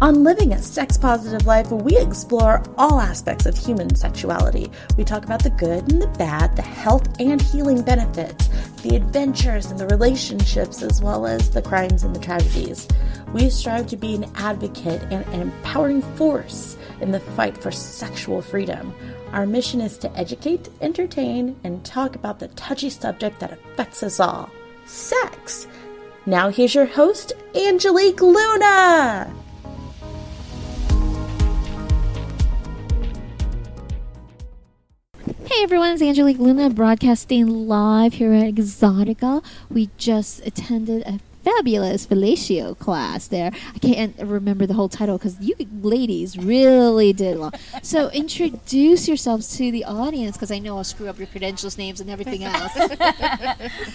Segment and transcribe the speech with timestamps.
[0.00, 4.70] On Living a Sex Positive Life, we explore all aspects of human sexuality.
[4.96, 8.48] We talk about the good and the bad, the health and healing benefits,
[8.84, 12.86] the adventures and the relationships, as well as the crimes and the tragedies.
[13.32, 18.40] We strive to be an advocate and an empowering force in the fight for sexual
[18.40, 18.94] freedom.
[19.32, 24.20] Our mission is to educate, entertain, and talk about the touchy subject that affects us
[24.20, 24.48] all
[24.86, 25.66] sex.
[26.24, 29.34] Now, here's your host, Angelique Luna.
[35.58, 39.42] Hey everyone, it's Angelique Luna broadcasting live here at Exxxotica.
[39.68, 43.50] We just attended a fabulous fellatio class there.
[43.74, 47.52] I can't remember the whole title because you ladies really did well.
[47.82, 52.00] So introduce yourselves to the audience because I know I'll screw up your credentials, names,
[52.00, 52.76] and everything else.
[52.76, 52.88] um,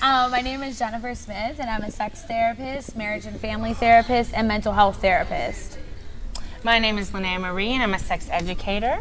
[0.32, 4.50] my name is Jennifer Smith, and I'm a sex therapist, marriage and family therapist, and
[4.50, 5.80] mental health therapist.
[6.62, 9.00] My name is Linnea Marie, and I'm a sex educator.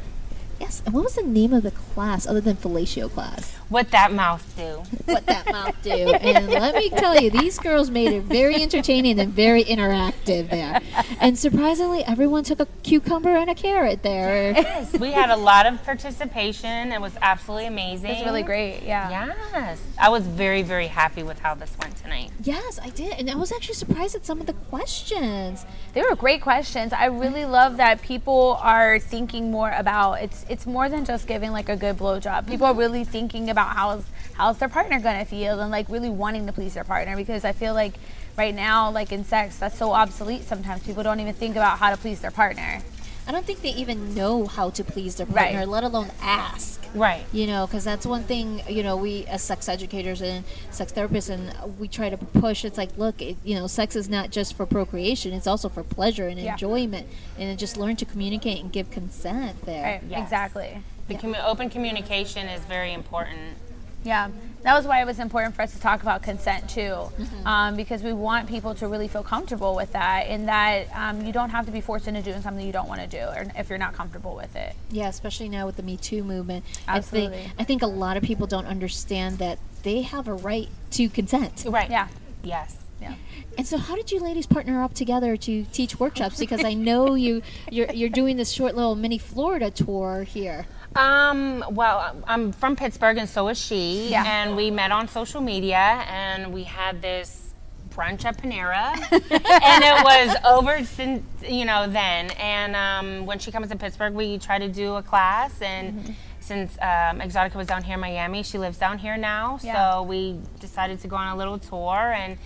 [0.62, 0.80] Yes.
[0.86, 3.56] And what was the name of the class other than fellatio class?
[3.72, 4.82] What that mouth do.
[5.06, 5.90] What that mouth do.
[5.90, 10.78] And let me tell you, these girls made it very entertaining and very interactive there.
[11.20, 14.52] And surprisingly, everyone took a cucumber and a carrot there.
[14.52, 14.92] Yes.
[14.98, 16.92] we had a lot of participation.
[16.92, 18.10] It was absolutely amazing.
[18.10, 18.82] It was really great.
[18.82, 19.32] Yeah.
[19.54, 19.80] Yes.
[19.98, 22.30] I was very, very happy with how this went tonight.
[22.42, 23.14] Yes, I did.
[23.18, 25.64] And I was actually surprised at some of the questions.
[25.94, 26.92] They were great questions.
[26.92, 31.52] I really love that people are thinking more about it's it's more than just giving
[31.52, 32.46] like a good blowjob.
[32.46, 32.80] People are mm-hmm.
[32.80, 36.74] really thinking about how's how's their partner gonna feel and like really wanting to please
[36.74, 37.94] their partner because I feel like
[38.38, 40.82] right now, like in sex, that's so obsolete sometimes.
[40.84, 42.80] People don't even think about how to please their partner.
[43.26, 45.68] I don't think they even know how to please their partner, Right.
[45.68, 46.80] let alone ask.
[46.92, 47.24] Right.
[47.32, 51.30] You know, because that's one thing, you know, we as sex educators and sex therapists,
[51.30, 52.64] and we try to push.
[52.64, 55.84] It's like, look, it, you know, sex is not just for procreation, it's also for
[55.84, 56.52] pleasure and Yeah.
[56.52, 57.06] enjoyment.
[57.38, 59.82] And just learn to communicate and give consent there.
[59.84, 60.02] Right.
[60.08, 60.22] Yes.
[60.22, 60.82] Exactly.
[61.08, 63.56] The commu- open communication is very important.
[64.04, 64.30] Yeah,
[64.62, 66.96] that was why it was important for us to talk about consent too,
[67.44, 71.32] um, because we want people to really feel comfortable with that, and that um, you
[71.32, 73.68] don't have to be forced into doing something you don't want to do, or if
[73.68, 74.74] you're not comfortable with it.
[74.90, 76.64] Yeah, especially now with the Me Too movement.
[76.88, 77.38] Absolutely.
[77.38, 80.68] I think, I think a lot of people don't understand that they have a right
[80.92, 81.64] to consent.
[81.66, 81.90] Right.
[81.90, 82.08] Yeah.
[82.42, 82.76] Yes.
[83.00, 83.14] Yeah.
[83.58, 86.38] And so, how did you ladies partner up together to teach workshops?
[86.38, 90.66] Because I know you you're, you're doing this short little mini Florida tour here.
[90.96, 94.10] Um, well, I'm from Pittsburgh, and so is she.
[94.10, 94.24] Yeah.
[94.26, 97.54] And we met on social media, and we had this
[97.90, 102.30] brunch at Panera, and it was over since you know then.
[102.32, 106.12] And um, when she comes to Pittsburgh, we try to do a class, and Mm-hmm.
[106.40, 109.92] since um, Exxxotica was down here in Miami, she lives down here now, Yeah.
[109.94, 112.36] so we decided to go on a little tour and.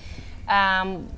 [0.48, 1.08] Um,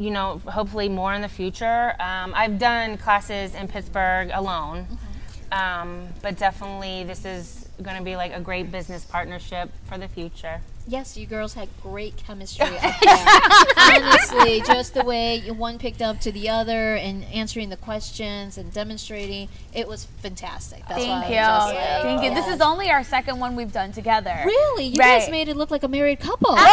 [0.00, 1.92] you know, hopefully more in the future.
[1.98, 4.86] Um, I've done classes in Pittsburgh alone,
[5.52, 10.08] um, but definitely this is going to be like a great business partnership for the
[10.08, 10.60] future.
[10.88, 12.66] Yes, you girls had great chemistry.
[13.76, 18.72] Honestly, just the way one picked up to the other and answering the questions and
[18.72, 20.80] demonstrating, it was fantastic.
[20.88, 21.36] That's why Thank you.
[21.36, 22.34] I was just like, Thank you.
[22.34, 24.34] This is only our second one we've done together.
[24.46, 24.86] Really?
[24.86, 26.56] You guys made it look like a married couple.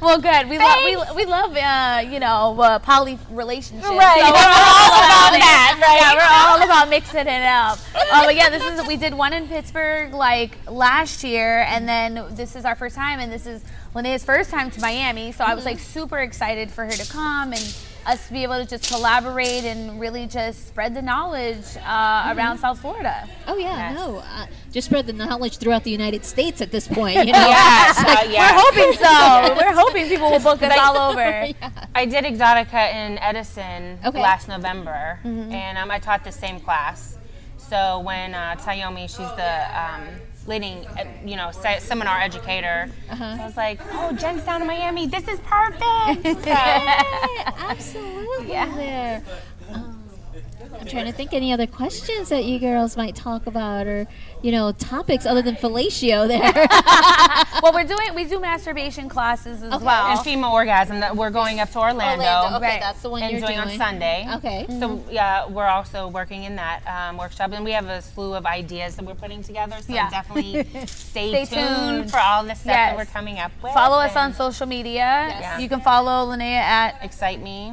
[0.00, 0.48] Well, good.
[0.48, 3.86] We love we, we love uh, you know uh, poly relationships.
[3.86, 4.20] Right.
[4.20, 6.00] So we're all about that, right?
[6.00, 7.78] Yeah, we're all about mixing it up.
[7.94, 12.24] Oh, but yeah, this is we did one in Pittsburgh like last year, and then
[12.30, 15.32] this is our first time, and this is Linnea's first time to Miami.
[15.32, 17.76] So I was like super excited for her to come and
[18.06, 22.56] us to be able to just collaborate and really just spread the knowledge uh, around
[22.58, 23.28] South Florida.
[23.46, 23.98] Oh yeah, Yes.
[23.98, 24.18] no.
[24.18, 27.16] Uh, just spread the knowledge throughout the United States at this point.
[27.16, 27.46] You know.
[27.48, 28.52] Yes, uh, yes.
[28.54, 29.54] We're hoping so.
[29.66, 31.48] We're hoping people will book us all over.
[31.94, 34.20] I did Exxxotica in Edison Okay.
[34.22, 37.18] last November, and um, I taught the same class.
[37.58, 40.08] So when uh, Tayomi, she's the um,
[40.50, 44.66] leading, uh, you know, se- seminar educator, so I was like, "Oh, Jen's down in
[44.66, 45.06] Miami.
[45.06, 46.54] This is perfect." So,
[47.70, 48.46] Absolutely.
[48.48, 49.22] There.
[50.78, 54.06] I'm trying to think any other questions that you girls might talk about, or
[54.42, 56.26] you know, topics other than fellatio.
[56.28, 56.40] There.
[57.62, 59.84] well, we're doing we do masturbation classes as Okay.
[59.84, 60.06] well.
[60.06, 61.00] and female orgasm.
[61.00, 62.24] That we're going up to Orlando.
[62.24, 62.56] Orlando.
[62.56, 62.80] Okay, Right.
[62.80, 64.26] that's the one and you're doing, doing on Sunday.
[64.36, 64.66] Okay.
[64.78, 68.46] So yeah, we're also working in that um, workshop, and we have a slew of
[68.46, 69.76] ideas that we're putting together.
[69.80, 70.08] So Yeah.
[70.10, 72.10] definitely stay, Stay tuned, tuned.
[72.10, 73.72] for all the stuff that we're coming up with.
[73.72, 75.00] follow us on social media.
[75.40, 75.60] Yes.
[75.60, 77.72] You can follow Linnea at, Excite me.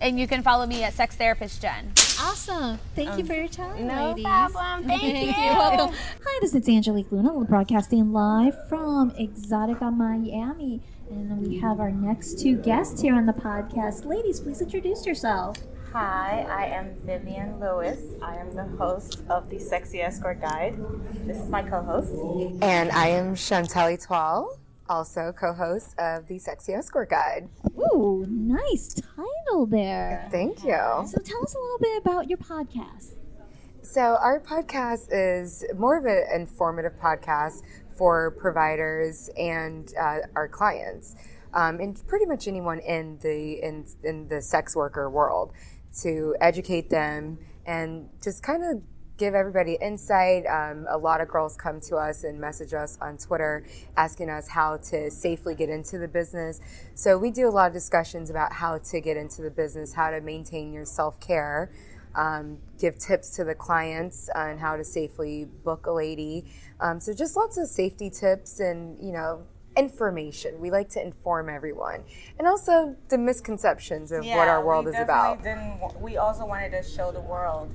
[0.00, 1.92] And you can follow me at Sex Therapist Jen.
[2.20, 2.78] Awesome.
[2.94, 4.24] Thank you um, for your time, No ladies.
[4.24, 4.84] problem.
[4.84, 5.42] Thank you.
[5.42, 5.94] You're welcome.
[6.24, 7.32] Hi, this is Angelique Luna.
[7.32, 10.80] We're broadcasting live from Exxxotica Miami.
[11.10, 14.04] And we have our next two guests here on the podcast.
[14.04, 15.56] Ladies, please introduce yourself.
[15.92, 18.00] Hi, I am Vivian Lewis.
[18.20, 20.76] I am the host of the Sexy Escort Guide.
[21.26, 22.12] This is my co host.
[22.62, 24.58] And I am Chantel Etoile,
[24.88, 27.48] also co host of the Sexy Escort Guide.
[27.78, 30.28] Ooh, nice title there.
[30.30, 30.76] Thank you.
[31.06, 33.14] So tell us a little bit about your podcast.
[33.82, 37.62] So, our podcast is more of an informative podcast
[37.96, 41.14] for providers and uh, our clients,
[41.54, 45.52] um, and pretty much anyone in the in, in the sex worker world,
[46.02, 48.82] to educate them and just kind of
[49.16, 50.44] give everybody insight.
[50.46, 53.64] Um, a lot of girls come to us and message us on Twitter
[53.96, 56.60] asking us how to safely get into the business.
[56.94, 60.10] So we do a lot of discussions about how to get into the business, how
[60.10, 61.70] to maintain your self care.
[62.14, 66.46] Um, give tips to the clients on how to safely book a lady.
[66.80, 69.44] Um, so just lots of safety tips and you know
[69.76, 70.58] information.
[70.58, 72.04] We like to inform everyone,
[72.38, 75.42] and also the misconceptions of what our world is about.
[75.42, 77.70] Didn't, we also wanted to show the world,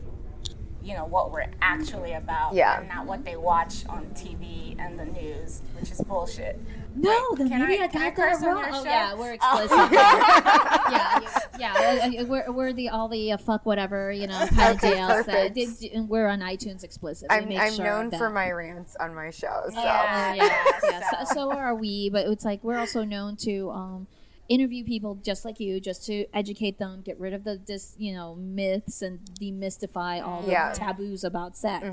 [0.83, 2.79] you know, what we're actually about, Yeah.
[2.79, 6.59] and not what they watch on TV and the news, which is bullshit.
[6.95, 8.65] No, the can I- media can I got that wrong.
[8.69, 8.89] Oh, show?
[8.89, 9.71] yeah, we're explicit.
[9.91, 11.19] yeah,
[11.59, 12.23] yeah, yeah.
[12.23, 15.25] We're, we're the all the uh, fuck whatever you know kind of Okay, deals.
[15.25, 17.27] That, did- and we're on iTunes explicit.
[17.29, 19.63] We I'm, make I'm sure known that- for my rants on my show.
[19.69, 19.79] So.
[19.81, 20.33] Yeah.
[20.33, 21.23] yeah, yeah.
[21.23, 24.07] So, so are we, but it's like we're also known to um,
[24.53, 28.13] interview people just like you, just to educate them, get rid of the dis, you
[28.13, 30.73] know, myths and demystify all the Yeah.
[30.73, 31.83] taboos about sex.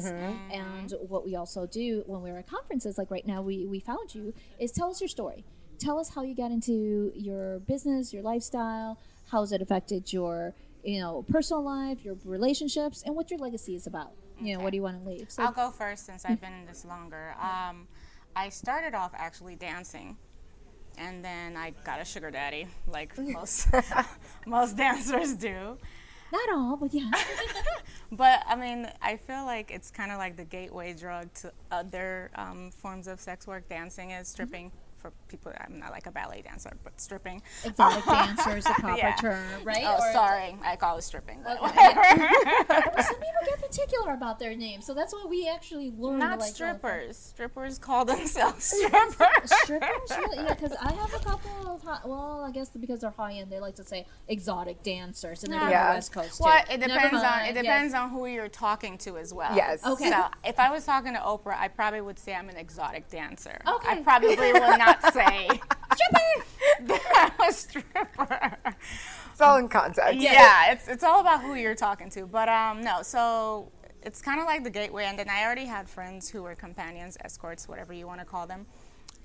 [0.50, 4.14] And what we also do when we're at conferences, like right now, we we found
[4.14, 5.44] you, is tell us your story.
[5.78, 8.98] Tell us how you got into your business, your lifestyle,
[9.30, 13.74] how has it affected your you know personal life, your relationships, and what your legacy
[13.76, 14.12] is about.
[14.40, 15.30] You know, what do you want to leave?
[15.30, 17.34] So I'll go first since I've been in this longer.
[17.40, 17.88] Um,
[18.36, 20.16] I started off actually dancing,
[20.98, 23.68] and then I got a sugar daddy, like most
[24.46, 25.78] most dancers do.
[26.32, 27.10] not all, but yeah.
[28.10, 32.30] But I mean, I feel like it's kind of like the gateway drug to other
[32.36, 33.68] um, forms of sex work.
[33.68, 35.52] Dancing is stripping for people.
[35.60, 37.42] I'm not like a ballet dancer, but stripping.
[37.64, 39.14] exotic dancer is the proper Yeah.
[39.16, 39.84] term, right?
[39.86, 41.40] Oh, Or- sorry, I call it stripping.
[41.44, 41.58] But
[43.04, 46.18] Some people get particular about their name, so that's what we actually learned.
[46.18, 47.16] not like, strippers.
[47.16, 49.50] Strippers call themselves strippers.
[49.62, 50.36] Strippers, really?
[50.44, 53.50] Yeah, because I have a couple of high, well, I guess because they're high end,
[53.50, 55.90] they like to say exotic dancers, and they're Yeah.
[55.92, 56.44] the West Coast too.
[56.44, 57.62] Well, it depends on it yes.
[57.64, 59.54] depends on who you're talking to as well.
[59.54, 59.84] Yes.
[59.84, 60.10] Okay.
[60.10, 63.58] So if I was talking to Oprah, I probably would say I'm an exotic dancer.
[63.66, 63.88] Okay.
[63.88, 65.48] I probably would not say
[67.16, 68.56] I'm a stripper.
[69.32, 70.20] It's all in context.
[70.20, 72.26] Yeah, it's it's all about who you're talking to.
[72.26, 73.70] But um, no, so
[74.02, 75.04] it's kind of like the gateway.
[75.04, 78.46] And then I already had friends who were companions, escorts, whatever you want to call
[78.46, 78.66] them.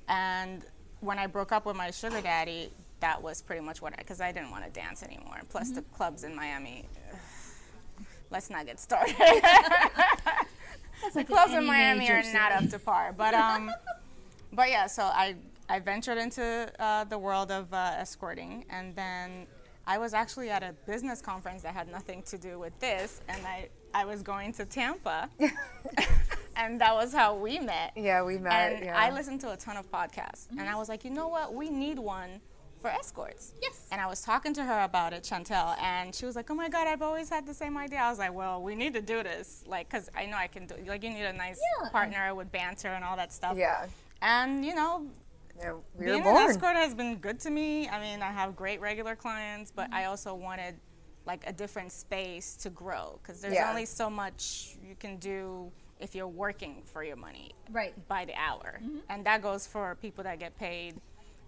[0.08, 0.64] And
[1.00, 4.22] when I broke up with my sugar daddy, that was pretty much what I because
[4.22, 5.42] I didn't want to dance anymore.
[5.50, 6.86] Plus the clubs in Miami.
[8.30, 9.16] Let's not get started.
[11.02, 13.14] That's like clubs in Miami are not up to par.
[13.16, 13.72] But um,
[14.54, 15.36] but yeah, so I
[15.74, 19.48] I ventured into uh, the world of uh, escorting, and then
[19.88, 23.44] I was actually at a business conference that had nothing to do with this, and
[23.44, 25.32] I I was going to Tampa,
[26.56, 27.94] and that was how we met.
[27.96, 28.74] Yeah, we met.
[28.74, 28.96] And yeah.
[28.96, 31.72] I listened to a ton of podcasts, and I was like, you know what, we
[31.72, 32.40] need one
[32.80, 33.54] for escorts.
[33.60, 33.88] Yes.
[33.92, 36.70] And I was talking to her about it, Chantel, and she was like, "Oh my
[36.70, 39.24] God, I've always had the same idea." I was like, "Well, we need to do
[39.24, 40.76] this, like, cause I know I can do.
[40.86, 41.90] Like, you need a nice Yeah.
[41.90, 43.88] partner with banter and all that stuff." yeah.
[44.22, 45.06] And you know,
[45.58, 45.74] yeah.
[45.96, 46.44] We were being born.
[46.44, 47.88] an escort has been good to me.
[47.88, 50.10] I mean, I have great regular clients, but I mm-hmm.
[50.12, 50.76] also wanted
[51.26, 53.70] like a different space to grow because there's Yeah.
[53.70, 57.94] only so much you can do if you're working for your money Right.
[58.08, 58.80] by the hour.
[58.84, 59.00] Mm-hmm.
[59.10, 61.00] And that goes for people that get paid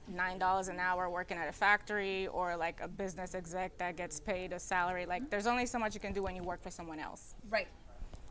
[0.08, 4.20] nine dollars an hour working at a factory or like a business exec that gets
[4.20, 5.06] paid a salary.
[5.06, 5.30] Like mm-hmm.
[5.30, 7.36] there's only so much you can do when you work for someone else.
[7.50, 7.68] Right.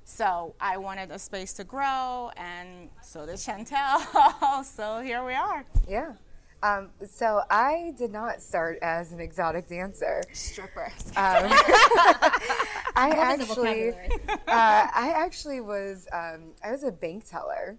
[0.05, 4.65] So I wanted a space to grow and so did Chantel.
[4.65, 5.65] so here we are.
[5.89, 6.13] Yeah.
[6.63, 10.23] Um, so I did not start as an exotic dancer.
[10.33, 10.93] Stripper.
[11.09, 11.13] Um,
[12.97, 17.77] I More than the actually, uh, I actually was, um, I was a bank teller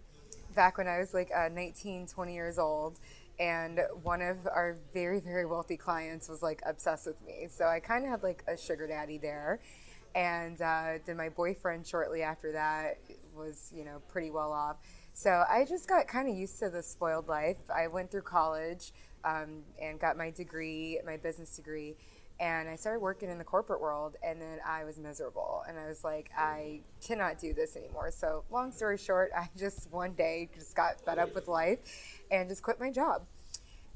[0.55, 3.00] back when I was like uh, 19, 20 years old.
[3.39, 7.48] And one of our very, very wealthy clients was like obsessed with me.
[7.50, 9.60] So I kind of had like a sugar daddy there.
[10.15, 13.00] And uh, then my boyfriend shortly after that
[13.36, 14.77] was, you know, pretty well off.
[15.13, 17.57] So I just got kind of used to the spoiled life.
[17.74, 18.93] I went through college
[19.24, 21.95] um, and got my degree, my business degree
[22.39, 25.88] and I started working in the corporate world, and then I was miserable, and I
[25.88, 28.12] was like, I cannot do this anymore.
[28.12, 31.79] So, long story short, I just one day just got fed up with life,
[32.29, 33.25] and just quit my job.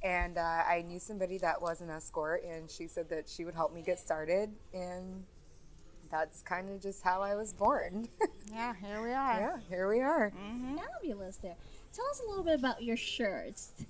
[0.01, 3.55] And uh, I knew somebody that was an escort, and she said that she would
[3.55, 5.25] help me get started, and
[6.11, 8.07] that's kind of just how I was born.
[8.51, 9.39] Yeah, here we are.
[9.39, 10.31] yeah, here we are.
[10.31, 10.77] Mm-hmm.
[10.77, 11.55] Fabulous there.
[11.93, 13.73] Tell us a little bit about your shirts.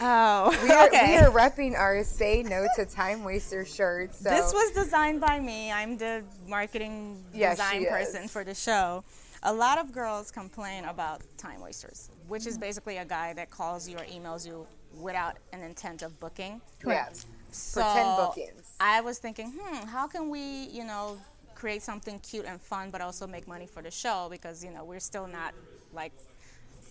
[0.00, 1.06] Oh, We are, okay.
[1.12, 4.18] we are repping our "Say No to Time Waster" shirts.
[4.18, 5.72] So This was designed by me.
[5.72, 8.32] I'm the marketing Yeah, design person is.
[8.32, 9.04] for the show.
[9.44, 12.62] A lot of girls complain about time wasters, which is mm-hmm.
[12.62, 14.66] basically a guy that calls you or emails you
[15.00, 16.60] without an intent of booking.
[16.86, 17.08] yeah,
[17.50, 18.67] So pretend bookings.
[18.80, 21.18] I was thinking, hmm, how can we, you know,
[21.54, 24.84] create something cute and fun, but also make money for the show because you know
[24.84, 25.52] we're still not
[25.92, 26.12] like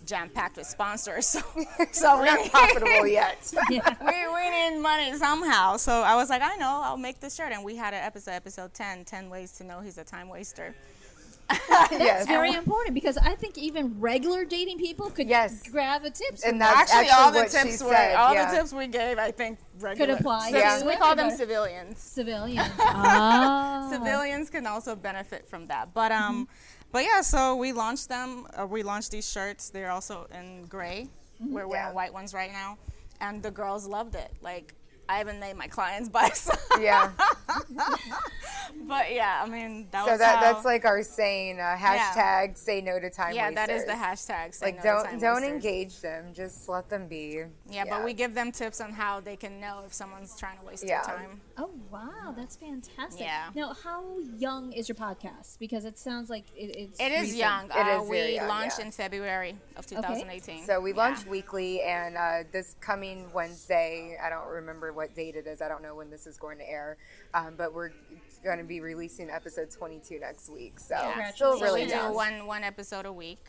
[0.04, 1.40] jam packed with sponsors, so
[1.92, 3.52] so We're not profitable yet.
[3.70, 5.76] we, we need money somehow.
[5.76, 7.52] So I was like, I know, I'll make this shirt.
[7.52, 10.74] And we had an episode, episode 10, 10 ways to know he's a time waster.
[11.90, 12.26] yes.
[12.26, 15.62] Very important because I think even regular dating people could Yes.
[15.68, 16.42] grab a tips.
[16.44, 18.14] And that's Actually, actually, all the what tips were, said.
[18.16, 18.50] all yeah.
[18.50, 20.12] the tips we gave, I think, regular.
[20.12, 20.84] Could apply Yeah.
[20.84, 21.98] We call them civilians.
[21.98, 22.68] civilians.
[22.80, 23.88] ah.
[23.90, 25.94] Civilians can also benefit from that.
[25.94, 26.48] But um,
[26.92, 28.46] but yeah, so we launched them.
[28.58, 29.70] Uh, we launched these shirts.
[29.70, 31.08] They're also in gray.
[31.40, 31.92] We're wearing Yeah.
[31.92, 32.76] white ones right now,
[33.20, 34.32] and the girls loved it.
[34.42, 34.74] Like
[35.08, 36.56] I haven't made my clients buy some.
[36.80, 37.10] Yeah.
[38.86, 41.58] but yeah, I mean that So was that how, that's like our saying.
[41.60, 44.54] Uh, hashtag Say No to Time yeah, that is the hashtag.
[44.54, 45.52] say Like no don't time don't wasters.
[45.52, 46.26] engage them.
[46.34, 47.42] Just let them be.
[47.70, 50.64] Yeah, but we give them tips on how they can know if someone's trying to
[50.64, 51.02] waste Yeah.
[51.06, 51.40] their time.
[51.56, 53.20] Oh wow, that's fantastic.
[53.20, 53.48] Yeah.
[53.54, 54.04] Now, how
[54.36, 55.58] young is your podcast?
[55.58, 57.38] Because it sounds like it, it's It is recent.
[57.38, 57.64] young.
[57.66, 58.84] It uh, is we young, launched yeah.
[58.86, 60.56] in February of 2018.
[60.56, 60.64] Okay.
[60.66, 60.96] So we Yeah.
[60.98, 65.62] launch weekly, and uh, this coming Wednesday, I don't remember what date it is.
[65.62, 66.96] I don't know when this is going to air,
[67.32, 67.92] um, but we're
[68.42, 70.80] going to be releasing episode 22 next week.
[70.80, 71.30] So Yeah.
[71.30, 73.44] still So really we do one one episode a week.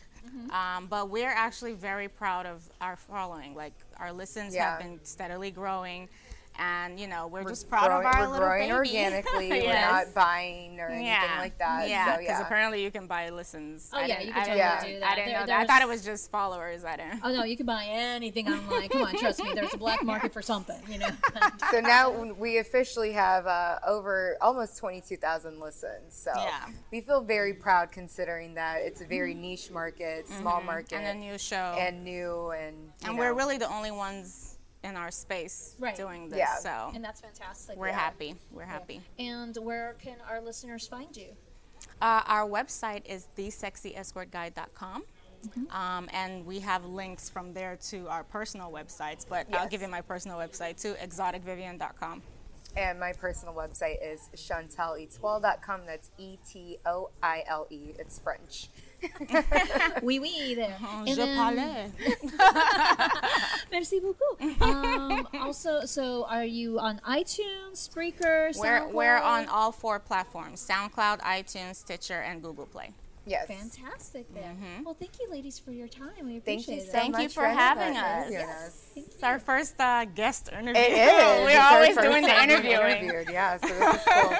[0.51, 3.55] Um, but we're actually very proud of our following.
[3.55, 4.69] Like our listens Yeah.
[4.71, 6.07] have been steadily growing,
[6.59, 8.73] and you know we're, just proud growing, of our we're little growing baby.
[8.73, 9.49] organically.
[9.69, 11.37] We're not buying or anything yeah.
[11.39, 11.87] like that.
[11.89, 12.41] Yeah, so, because yeah.
[12.45, 13.89] apparently you can buy listens.
[13.93, 15.11] Oh, I yeah, you can didn't totally know- do that.
[15.11, 15.59] I didn't There- know that.
[15.61, 16.83] I thought it was just followers.
[16.83, 17.21] I didn't.
[17.23, 18.89] Oh no, you can buy anything online.
[18.89, 19.53] Come on, trust me.
[19.53, 20.79] There's a black market for something.
[20.89, 21.09] You know.
[21.71, 26.15] so now we officially have uh, over almost 22,000 listens.
[26.15, 26.65] So Yeah.
[26.91, 31.05] we feel very proud considering that it's a very niche market, small market, Mm-hmm.
[31.05, 31.75] And a new show.
[31.77, 34.48] and new, and you and know, we're really the only ones
[34.83, 35.95] in our space Right.
[35.95, 36.39] doing this.
[36.39, 36.55] Yeah.
[36.57, 37.77] So and that's fantastic.
[37.77, 38.35] we're happy.
[38.51, 39.01] We're happy.
[39.17, 41.35] And where can our listeners find you?
[42.01, 45.03] Uh, our website is thesexyescortguide.com.
[45.71, 49.87] Um, and we have links from there to our personal websites, but I'll give you
[49.87, 52.21] my personal website too, exoticvivian.com.
[52.75, 55.81] And my personal website is chanteletoile.com.
[55.85, 57.93] That's E T O I L E.
[57.97, 58.67] It's French.
[60.03, 60.75] Oui, oui, there.
[60.81, 61.91] And Je then- parlais.
[63.71, 64.61] Merci beaucoup.
[64.61, 68.91] Um, also, so are you on iTunes, Spreaker, We're, SoundCloud?
[68.93, 72.91] we're on all four platforms SoundCloud, iTunes, Stitcher, and Google Play.
[73.29, 73.45] Yes.
[73.47, 74.55] Fantastic there.
[74.83, 76.09] Well, thank you, ladies, for your time.
[76.25, 76.85] We Thank appreciate you it.
[76.87, 78.27] so Thank much you for having us.
[78.27, 78.85] interviewing Yes.
[78.95, 80.81] It's our first uh, guest interview.
[80.81, 81.43] It is.
[81.43, 83.25] We're It's always doing the time being interviewing.
[83.31, 84.23] Yeah, so this is cool.
[84.23, 84.35] All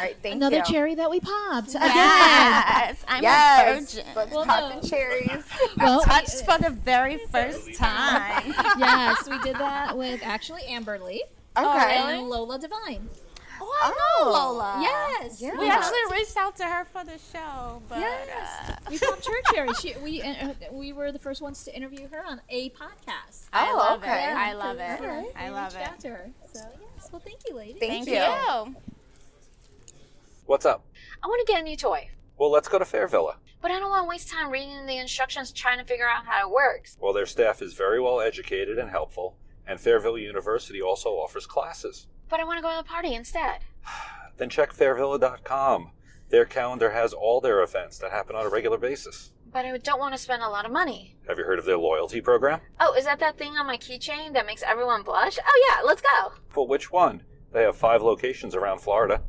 [0.00, 0.64] right, thank Another you.
[0.64, 1.74] cherry that we popped.
[1.74, 4.12] Yes, I'm Yes, a virgin.
[4.16, 4.80] let's Well, pop no.
[4.80, 5.44] the cherries.
[5.78, 8.52] Well, we- Touched for the very first time.
[8.78, 11.22] yes, we did that with actually Amber Lee
[11.56, 11.96] Okay.
[11.98, 13.08] and Lola Devine.
[13.66, 14.78] Oh, I know Lola.
[14.82, 15.40] Yes.
[15.40, 15.56] Yeah.
[15.58, 18.70] We actually reached out to her for the show, but Yes.
[18.70, 19.72] uh, we popped her cherry.
[19.80, 23.46] She, we uh, we were the first ones to interview her on a podcast.
[23.52, 24.30] I Oh, love okay.
[24.30, 24.34] it.
[24.36, 25.00] I love it.
[25.02, 26.30] Yeah, I we love reached out to her.
[26.52, 26.60] So
[26.96, 27.08] yes.
[27.10, 27.76] Well, thank you, ladies.
[27.80, 28.72] Thank Thank you.
[28.72, 28.76] you.
[30.46, 30.84] What's up?
[31.22, 33.36] I want to get a new toy, Well, let's go to Fairvilla.
[33.62, 36.46] but I don't want to waste time reading the instructions trying to figure out how
[36.48, 36.96] it works.
[37.00, 42.06] Well, their staff is very well educated and helpful, and Fairvilla University also offers classes.
[42.28, 43.60] But I want to go to the party instead.
[44.36, 45.90] Then check fairvilla.com.
[46.30, 49.30] Their calendar has all their events that happen on a regular basis.
[49.52, 51.16] But I don't want to spend a lot of money.
[51.28, 52.60] Have you heard of their loyalty program?
[52.80, 55.38] Oh, is that that thing on my keychain that makes everyone blush?
[55.38, 56.32] Oh yeah, let's go.
[56.56, 57.22] Well, which one?
[57.52, 59.22] They have five locations around Florida.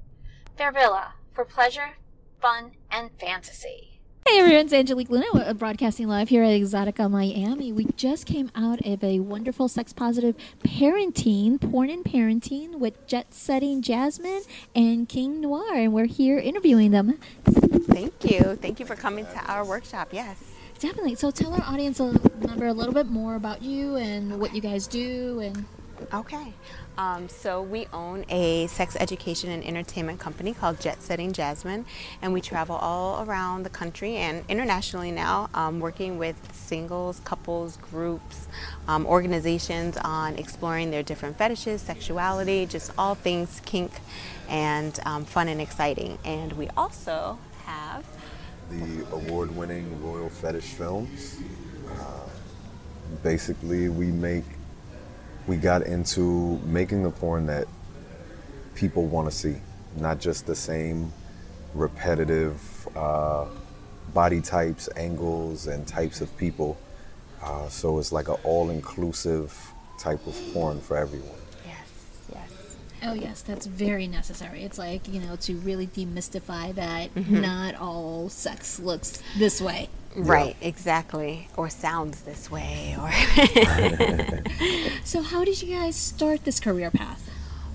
[0.58, 1.98] Fairvilla for pleasure,
[2.42, 3.95] fun, and fantasy.
[4.28, 7.72] Hey everyone, it's Angelique Luna broadcasting live here at Exxxotica Miami.
[7.72, 13.36] We just came out of a wonderful sex positive parenting, porn and parenting with Jet
[13.36, 14.42] Setting Jasmine
[14.76, 17.20] and King Noire, and we're here interviewing them.
[17.44, 18.56] Thank you.
[18.56, 20.10] Thank you for coming to our workshop.
[20.12, 20.44] Yes.
[20.80, 21.14] Definitely.
[21.16, 24.60] So tell our audience a, member a little bit more about you and what you
[24.60, 25.66] guys do and
[26.14, 26.54] Okay.
[26.98, 31.86] Um, so we own a sex education and entertainment company called Jet Setting Jasmine,
[32.22, 37.78] and we travel all around the country and internationally now, um, working with singles, couples,
[37.78, 38.48] groups,
[38.88, 43.92] um, organizations on exploring their different fetishes, sexuality, just all things kink
[44.48, 46.18] and um, fun and exciting.
[46.24, 48.06] And we also have
[48.70, 51.40] the award-winning Royal Fetish Films.
[51.90, 52.30] Uh,
[53.22, 54.46] basically, we make
[55.48, 57.68] we got into making the porn that
[58.76, 59.56] people want to see,
[59.98, 61.12] not just the same
[61.74, 63.46] repetitive uh,
[64.14, 66.78] body types, angles, and types of people.
[67.44, 69.54] Uh, so it's like an all-inclusive
[70.00, 71.30] type of porn for everyone.
[71.66, 71.88] Yes,
[72.34, 72.76] yes.
[73.04, 74.64] Oh yes, that's very necessary.
[74.64, 77.42] It's like you know to really demystify that Mhm.
[77.42, 79.90] not all sex looks this way.
[80.16, 81.48] Right, exactly.
[81.58, 83.12] Or sounds this way or
[85.04, 87.30] So how did you guys start this career path?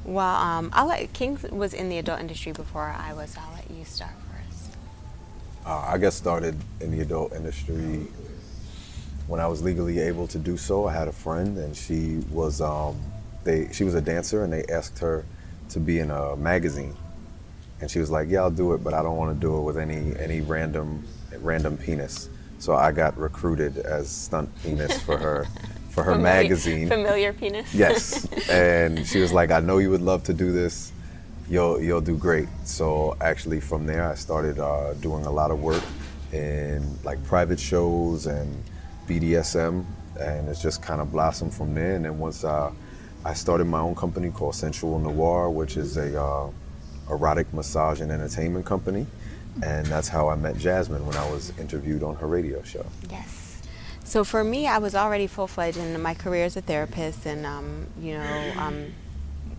[0.04, 3.37] Well, um, I'll let King was in the adult industry before I was.
[3.37, 4.76] I'll let you start first.
[5.66, 8.06] Uh, I got started in the adult industry
[9.26, 10.87] when I was legally able to do so.
[10.87, 12.99] I had a friend, and she was um,
[13.44, 15.25] they she was a dancer, and they asked her
[15.68, 16.97] to be in a magazine,
[17.80, 19.62] and she was like, "Yeah, I'll do it, but I don't want to do it
[19.62, 21.04] with any any random
[21.40, 25.46] random penis." So I got recruited as stunt penis for her
[25.90, 26.88] for her Familiar- magazine.
[26.88, 27.75] Familiar penis.
[27.75, 30.92] Yes, and she was like, "I know you would love to do this.
[31.49, 35.60] You'll you'll do great." So actually, from there, I started uh, doing a lot of
[35.60, 35.82] work
[36.32, 38.62] in like private shows and
[39.08, 39.84] BDSM,
[40.20, 41.96] and it's just kind of blossomed from there.
[41.96, 42.70] And then once uh,
[43.25, 46.50] I started my own company called Sensual Noir, which is a uh,
[47.11, 49.07] erotic massage and entertainment company,
[49.62, 52.87] and that's how I met Jasmine when I was interviewed on her radio show.
[53.11, 53.62] Yes.
[54.05, 57.47] So for me, I was already full fledged in my career as a therapist, and
[57.47, 58.87] um, you know, um,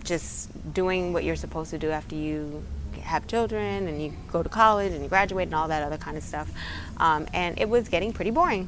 [0.03, 2.63] just doing what you're supposed to do after you
[3.01, 6.17] have children and you go to college and you graduate and all that other kind
[6.17, 6.51] of stuff.
[6.97, 8.67] Um, and it was getting pretty boring.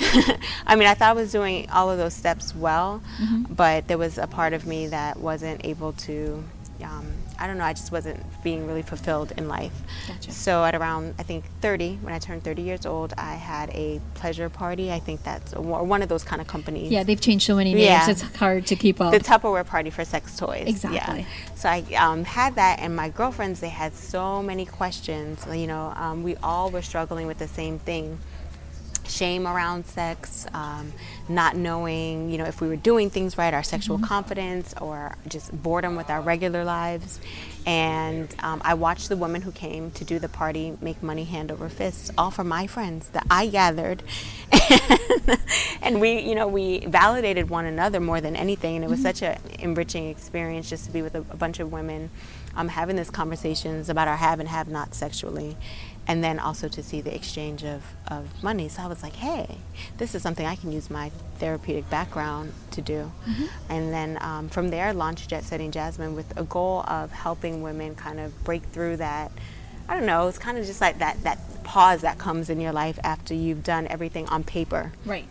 [0.66, 3.54] I mean, I thought I was doing all of those steps well, Mhm.
[3.56, 6.42] but there was a part of me that wasn't able to.
[6.82, 7.06] Um,
[7.40, 7.64] I don't know.
[7.64, 9.72] I just wasn't being really fulfilled in life.
[10.06, 10.30] Gotcha.
[10.30, 14.00] So at around I think 30, when I turned 30 years old, I had a
[14.14, 14.92] pleasure party.
[14.92, 16.92] I think that's a- one of those kind of companies.
[16.92, 17.84] Yeah, they've changed so many names.
[17.86, 18.10] Yeah.
[18.10, 19.12] It's hard to keep up.
[19.12, 20.68] The Tupperware party for sex toys.
[20.68, 21.20] Exactly.
[21.20, 21.54] Yeah.
[21.54, 25.46] So I um, had that, and my girlfriends, they had so many questions.
[25.50, 28.18] You know, um, we all were struggling with the same thing
[29.10, 30.92] shame around sex, um,
[31.28, 34.04] not knowing, you know, if we were doing things right, our sexual Mhm.
[34.04, 37.20] confidence, or just boredom with our regular lives.
[37.66, 41.52] And um, I watched the women who came to do the party make money hand
[41.52, 44.02] over fist, all for my friends that I gathered.
[45.82, 48.76] and we, you know, we validated one another more than anything.
[48.76, 49.02] And it was Mhm.
[49.02, 52.10] such an enriching experience just to be with a, a bunch of women
[52.56, 55.56] um, having these conversations about our have and have not sexually.
[56.06, 58.68] And then also to see the exchange of, of money.
[58.68, 59.58] So I was like, hey,
[59.98, 63.12] this is something I can use my therapeutic background to do.
[63.28, 63.48] Mhm.
[63.68, 67.94] And then um, from there, launched Jet Setting Jasmine with a goal of helping women
[67.94, 69.30] kind of break through that.
[69.88, 72.72] I don't know, it's kind of just like that, that pause that comes in your
[72.72, 75.26] life after you've done everything on paper Right.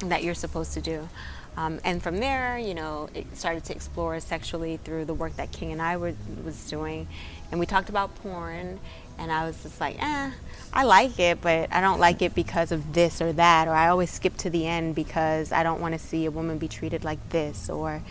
[0.00, 1.08] that you're supposed to do.
[1.56, 5.52] Um, and from there, you know, it started to explore sexually through the work that
[5.52, 7.08] King and I were, was doing.
[7.50, 8.78] And we talked about porn,
[9.18, 10.30] and I was just like, eh,
[10.72, 13.68] I like it, but I don't like it because of this or that.
[13.68, 16.58] Or I always skip to the end because I don't want to see a woman
[16.58, 17.68] be treated like this.
[17.70, 18.02] Or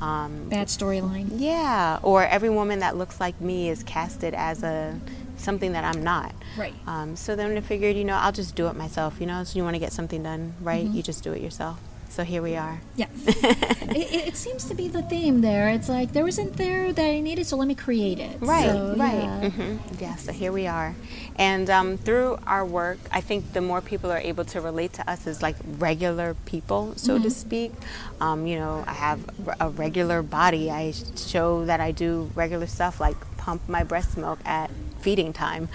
[0.00, 1.28] um, Bad storyline.
[1.36, 4.98] yeah, or every woman that looks like me is casted as a
[5.36, 6.34] something that I'm not.
[6.56, 6.74] Right.
[6.86, 9.20] Um, so then I figured, you know, I'll just do it myself.
[9.20, 10.94] You know, so you want to get something done right, Mhm.
[10.94, 11.78] you just do it yourself.
[12.08, 12.80] So here we are.
[12.96, 13.08] Yeah.
[13.26, 15.68] it, it, seems to be the theme there.
[15.68, 18.38] It's like there wasn't there that I needed, so let me create it.
[18.40, 19.14] Right, So, right.
[19.42, 19.50] yeah.
[19.50, 20.94] hmm Yeah, so here we are.
[21.36, 25.10] And um, through our work, I think the more people are able to relate to
[25.10, 27.32] us as like regular people, so to Mhm.
[27.32, 27.72] speak.
[28.20, 29.20] Um, you know, I have
[29.60, 30.70] a regular body.
[30.70, 35.68] I show that I do regular stuff like pump my breast milk at feeding time.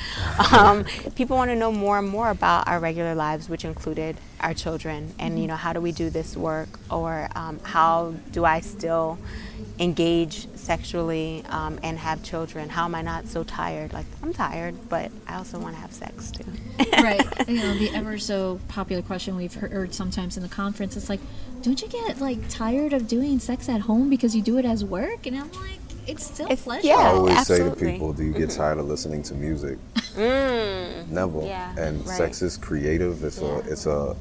[0.51, 0.83] Um,
[1.15, 5.15] people want to know more and more about our regular lives, which included our children,
[5.17, 9.17] and you know, how do we do this work, or um, how do I still
[9.79, 12.67] engage sexually um, and have children?
[12.67, 13.93] How am I not so tired?
[13.93, 16.43] Like I'm tired, but I also want to have sex too.
[17.01, 17.25] right.
[17.47, 21.19] You know, the ever so popular question we've heard sometimes in the conference is like,
[21.61, 24.85] don't you get like tired of doing sex at home because you do it as
[24.85, 25.25] work?
[25.25, 26.91] And I'm like, it's still it's, pleasure.
[26.91, 29.77] I always say to people, "Do you get tired of listening to music?"
[30.15, 31.07] Mm.
[31.09, 31.41] Never.
[31.43, 32.17] Yeah, and right.
[32.17, 33.23] sex is creative.
[33.23, 33.47] It's Yeah.
[33.47, 34.15] a it's a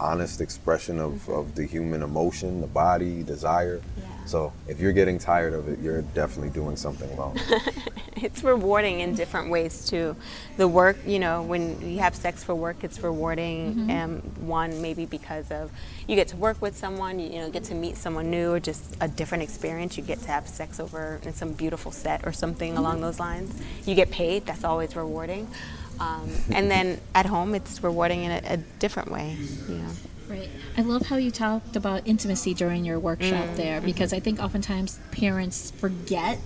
[0.00, 3.80] honest expression of, of the human emotion, the body, desire.
[4.26, 7.38] So if you're getting tired of it, you're definitely doing something wrong.
[8.16, 10.16] it's rewarding in different ways too.
[10.56, 13.74] The work, you know, when you have sex for work, it's rewarding.
[13.74, 14.04] Mhm.
[14.04, 15.70] Um, one maybe because of
[16.08, 18.60] you get to work with someone, you, you know, get to meet someone new, or
[18.60, 19.96] just a different experience.
[19.96, 23.52] You get to have sex over in some beautiful set or something along those lines.
[23.84, 24.46] You get paid.
[24.46, 25.48] That's always rewarding.
[26.00, 29.36] Um, and then at home, it's rewarding in a, a different way.
[29.68, 29.90] You know.
[30.38, 30.50] Right.
[30.76, 34.40] I love how you talked about intimacy during your workshop Mm, there because I think
[34.42, 36.38] oftentimes parents forget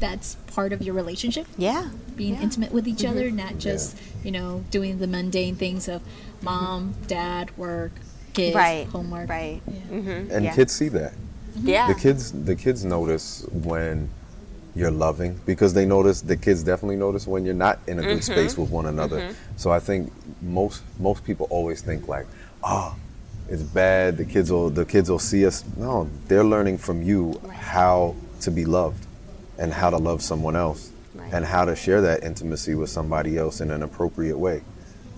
[0.00, 1.46] that's part of your relationship.
[1.56, 1.88] Yeah.
[2.16, 2.42] Being Yeah.
[2.42, 3.10] intimate with each Mhm.
[3.10, 6.02] other, not just, you know, doing the mundane things of
[6.42, 7.92] mom, dad, work,
[8.34, 8.86] kids, Right.
[8.88, 9.28] homework.
[9.30, 9.62] Right.
[9.90, 10.30] Mm-hmm.
[10.30, 10.54] and yeah.
[10.54, 11.12] kids see that.
[11.62, 11.86] Yeah.
[11.88, 14.10] The kids the kids notice when
[14.74, 18.22] you're loving because they notice the kids definitely notice when you're not in a good
[18.22, 19.30] space with one another.
[19.56, 22.26] So I think most most people always think like,
[22.62, 22.94] "Oh,
[23.48, 24.16] it's bad.
[24.16, 28.50] The kids will the kids will see us." No, they're learning from you how to
[28.50, 29.06] be loved
[29.58, 30.90] and how to love someone else
[31.32, 34.62] and how to share that intimacy with somebody else in an appropriate way.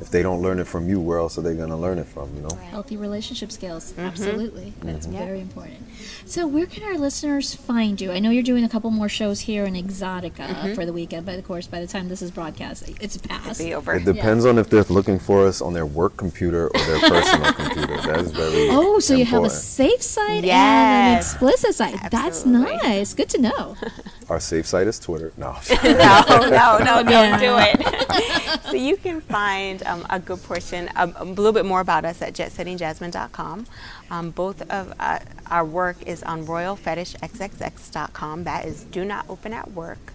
[0.01, 2.07] If they don't learn it from you, where else are they going to learn it
[2.07, 2.51] from, you know?
[2.71, 3.93] Healthy relationship skills.
[3.99, 4.07] Mhm.
[4.07, 4.73] Absolutely.
[4.83, 5.15] That's Mhm.
[5.15, 5.25] Yeah.
[5.25, 5.79] very important.
[6.25, 8.13] So, where can our listeners find you?
[8.13, 10.75] I know you're doing a couple more shows here in Exxxotica Mhm.
[10.77, 13.59] for the weekend, but of course, by the time this is broadcast, it's past.
[13.59, 13.95] be over.
[13.95, 17.53] It depends on if they're looking for us on their work computer or their personal
[17.63, 17.97] computer.
[18.03, 21.99] That is very Oh, so you have a safe site and an explicit site.
[22.11, 23.15] That's nice.
[23.15, 23.77] Good to know.
[24.29, 25.33] Our safe site is Twitter.
[25.37, 25.57] No.
[25.85, 27.39] no, no, no, don't Yeah.
[27.41, 28.61] do it.
[28.71, 32.21] so you can find um, a good portion, um, a little bit more about us
[32.23, 33.67] at jetsettingjasmine.com.
[34.11, 35.19] Um, both of uh,
[35.51, 38.45] our work is on royalfetishxxx.com.
[38.45, 40.13] That is do not open at work.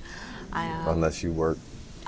[0.53, 1.57] Um, Unless you work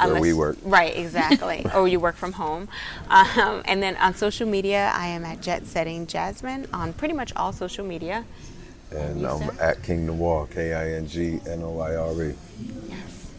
[0.04, 0.58] where we work.
[0.64, 1.66] Right, exactly.
[1.76, 2.68] or you work from home.
[3.10, 7.34] Um, and then on social media, I am at Jet Setting Jasmine on pretty much
[7.36, 8.26] all social media.
[8.92, 12.34] And I'm at King Noire, K I N G N O I R E.
[12.88, 13.32] Yes.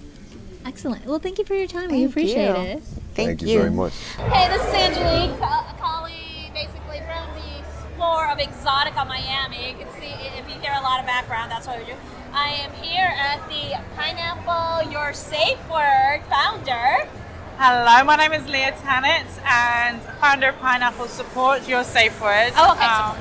[0.64, 1.06] Excellent.
[1.06, 1.90] Well, thank you for your time.
[1.90, 2.78] we appreciate you.
[2.78, 2.82] it.
[3.16, 3.94] Thank you very much.
[4.28, 6.08] Hey, this is Angelique uh,
[6.52, 7.64] basically from the
[7.96, 9.70] floor of Exxxotica Miami.
[9.70, 11.94] You can see if you hear a lot of background, that's what we do.
[12.34, 17.08] I am here at the Pineapple Your Safe Word founder.
[17.56, 22.52] Hello, my name is Leya Tanit and founder of Pineapple Support, your safe word.
[22.54, 22.84] Oh, okay.
[22.84, 23.16] Um,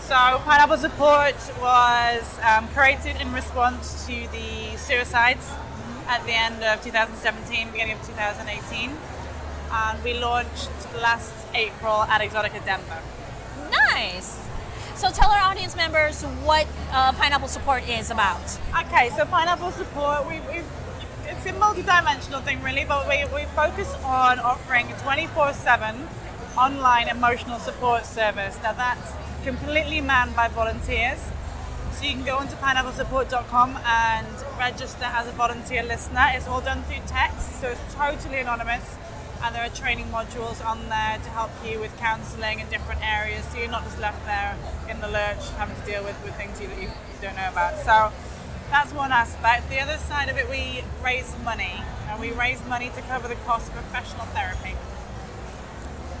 [0.00, 5.48] so, Pineapple Support was um, created in response to the suicides
[6.08, 8.90] at the end of 2017, beginning of 2018.
[9.72, 13.00] And we launched last April at Exxxotica Denver.
[13.70, 14.38] Nice.
[14.96, 18.42] So tell our audience members what uh, Pineapple Support is about.
[18.86, 20.62] Okay, so pineapple support, we, we,
[21.24, 25.96] it's a multi-dimensional thing really, but we, we focus on offering 24-7
[26.58, 28.58] online emotional support service.
[28.62, 29.12] Now that's
[29.44, 31.18] completely manned by volunteers.
[31.92, 34.26] So you can go onto pineapplesupport.com and
[34.58, 36.26] register as a volunteer listener.
[36.34, 38.96] It's all done through text, so it's totally anonymous.
[39.42, 43.44] And there are training modules on there to help you with counselling in different areas,
[43.46, 44.56] so you're not just left there
[44.88, 46.88] in the lurch having to deal with, with things you, that you
[47.22, 47.78] don't know about.
[47.78, 48.12] So
[48.70, 49.70] that's one aspect.
[49.70, 53.40] The other side of it, we raise money, and we raise money to cover the
[53.46, 54.76] cost of professional therapy.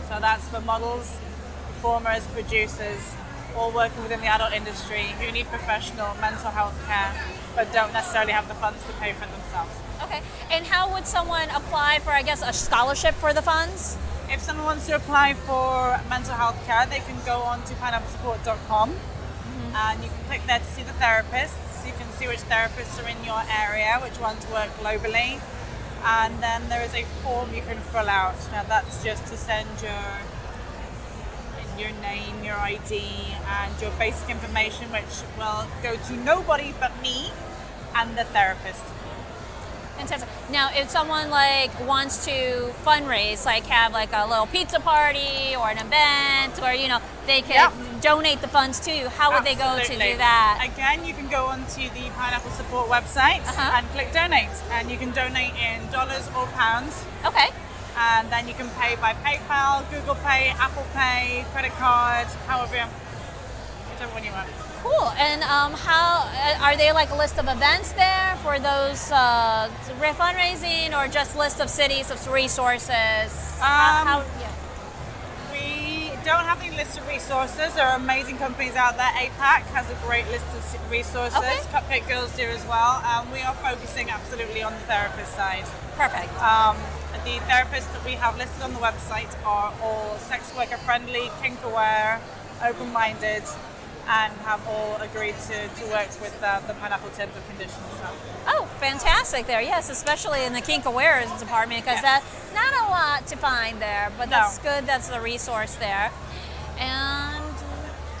[0.08, 1.18] So that's for models,
[1.66, 3.14] performers, producers,
[3.56, 7.12] all working within the adult industry who need professional mental health care
[7.54, 9.74] but don't necessarily have the funds to pay for it themselves.
[10.02, 10.22] Okay.
[10.50, 13.96] And how would someone apply for, I guess, a scholarship for the funds?
[14.30, 18.90] If someone wants to apply for mental health care, they can go on to pineapplesupport.com
[18.90, 19.76] mm-hmm.
[19.76, 21.84] and you can click there to see the therapists.
[21.84, 25.40] You can see which therapists are in your area, which ones work globally.
[26.04, 28.36] And then there is a form you can fill out.
[28.52, 30.04] Now that's just to send your
[31.78, 33.00] your name, your ID,
[33.48, 37.30] and your basic information, which will go to nobody but me
[37.96, 38.84] and the therapist.
[40.00, 40.28] Fantastic.
[40.50, 45.68] Now, if someone like wants to fundraise, like have like a little pizza party or
[45.68, 49.54] an event, where you know they can donate the funds to you, how would they
[49.54, 50.12] go to Absolutely.
[50.12, 50.66] do that?
[50.72, 53.76] Again, you can go onto the Pineapple Support website Uh-huh.
[53.76, 57.04] and click donate, and you can donate in dollars or pounds.
[57.24, 57.48] Okay.
[57.98, 62.88] And then you can pay by PayPal, Google Pay, Apple Pay, credit card, however,
[63.92, 64.48] whichever one you want.
[64.82, 65.08] Cool.
[65.18, 69.68] And um, how uh, are they like a list of events there for those uh,
[70.16, 73.28] fundraising, or just list of cities of resources?
[73.60, 74.48] Um, how- yeah.
[75.52, 77.74] We don't have any list of resources.
[77.74, 79.10] There are amazing companies out there.
[79.20, 81.36] APAC has a great list of resources.
[81.36, 81.58] Okay.
[81.72, 83.02] Cupcake Girls do as well.
[83.04, 85.64] Um, we are focusing absolutely on the therapist side.
[85.96, 86.32] Perfect.
[86.42, 86.76] Um,
[87.24, 91.58] the therapists that we have listed on the website are all sex worker friendly, kink
[91.64, 92.20] aware,
[92.64, 93.42] open minded,
[94.08, 97.84] and have all agreed to, to work with uh, the pineapple terms and conditions.
[98.00, 98.08] So.
[98.48, 99.60] Oh, fantastic there.
[99.62, 102.22] Yes, especially in the kink awareness department because Yes.
[102.22, 104.36] that's not a lot to find there, but No.
[104.36, 104.86] that's good.
[104.86, 106.10] That's the resource there.
[106.78, 107.54] And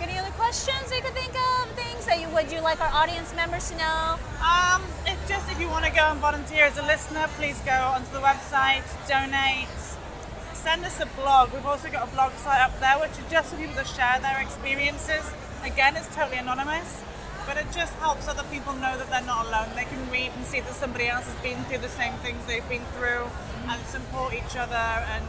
[0.00, 1.70] any other questions you could think of?
[1.72, 4.18] Things that you would you like our audience members to know?
[4.42, 7.72] Um, if just if you want to go and volunteer as a listener, please go
[7.72, 9.68] onto the website, donate,
[10.54, 11.52] send us a blog.
[11.52, 14.18] We've also got a blog site up there, which is just for people to share
[14.20, 15.24] their experiences.
[15.64, 17.02] Again, it's totally anonymous,
[17.46, 19.68] but it just helps other people know that they're not alone.
[19.74, 22.68] They can read and see that somebody else has been through the same things they've
[22.68, 23.28] been through,
[23.68, 24.74] and support each other.
[24.74, 25.24] And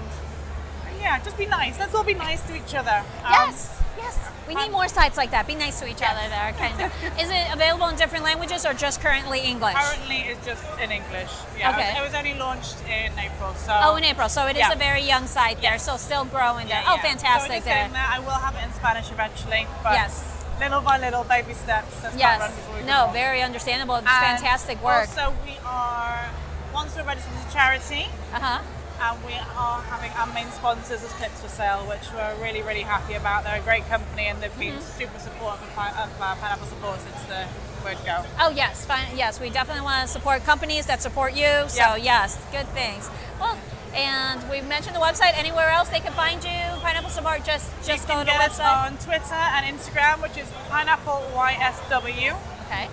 [0.99, 1.79] yeah, just be nice.
[1.79, 3.03] Let's all be nice to each other.
[3.23, 4.30] Um, yes, yes.
[4.47, 5.47] We need more sites like that.
[5.47, 6.51] Be nice to each other there.
[6.58, 6.91] Kind of.
[7.21, 9.75] Is it available in different languages or just currently English?
[9.75, 11.32] Currently, it's just in English.
[11.58, 11.95] Yeah, Okay.
[11.97, 13.54] it was only launched in April.
[13.56, 14.27] So Oh, in April.
[14.30, 14.73] So it is Yeah.
[14.73, 16.84] a very young site there, so still growing there.
[16.88, 17.01] Oh, Yeah.
[17.01, 17.89] So fantastic just there.
[17.95, 20.23] I will have it in Spanish eventually, but Yes.
[20.60, 22.04] little by little, baby steps.
[22.04, 22.51] Not Yes.
[22.86, 23.95] No, very understandable.
[23.97, 25.08] It's And fantastic work.
[25.10, 26.25] Also, we are
[26.73, 28.10] once we're registered as a charity.
[28.34, 28.60] Uh huh.
[29.03, 33.43] And we are having our main sponsors as Clips4Sale, which we're really, really happy about.
[33.43, 34.99] They're a great company and they've been Mm-hmm.
[34.99, 37.47] super supportive of, uh, Pineapple Support since the
[37.83, 38.23] word go.
[38.39, 39.07] Oh yes, fine.
[39.17, 41.49] Yes, we definitely want to support companies that support you.
[41.67, 41.95] So Yeah.
[41.97, 43.09] yes, good things.
[43.39, 43.57] Well,
[43.95, 45.33] and we've mentioned the website.
[45.35, 46.61] Anywhere else they can find you?
[46.85, 47.43] Pineapple Support.
[47.43, 48.85] Just just you go to the get us website.
[48.85, 52.37] on Twitter and Instagram, which is Pineapple YSW.
[52.69, 52.87] Okay.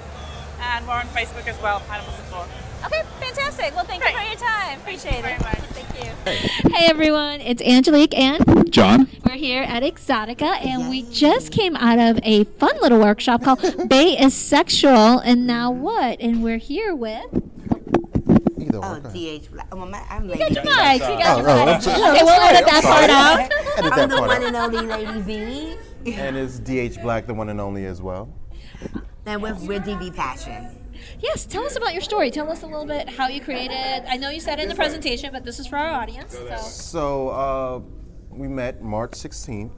[0.60, 2.48] And we're on Facebook as well, Pineapple Support.
[2.84, 3.74] Okay, fantastic.
[3.74, 4.78] Well, thank you for your time.
[4.80, 5.38] Appreciate it.
[5.40, 6.70] Thank you.
[6.74, 9.08] Hey everyone, it's Angelique and John.
[9.24, 13.60] We're here at Exxxotica and we just came out of a fun little workshop called
[13.88, 16.20] Bay is Sexual and Now What?
[16.20, 17.24] And we're here with
[18.80, 19.66] Oh, DH Black.
[19.72, 20.68] Oh, my, I'm Lady got your B.
[20.70, 21.88] mic, you got your Oh, mic.
[21.88, 22.12] I'm.
[22.14, 23.40] Okay, we'll edit that part out.
[23.82, 24.44] I'm that the part one out.
[24.44, 26.12] and only Lady B.
[26.12, 28.28] And it's DH Black, the one and only as well.
[29.26, 30.77] And we're, we're DB Passion.
[31.20, 32.30] Yes, tell us about your story.
[32.30, 34.04] Tell us a little bit how you created.
[34.08, 36.32] I know you said in the presentation, but this is for our audience.
[36.32, 36.56] So.
[36.56, 37.80] So uh,
[38.30, 39.70] we met March 16th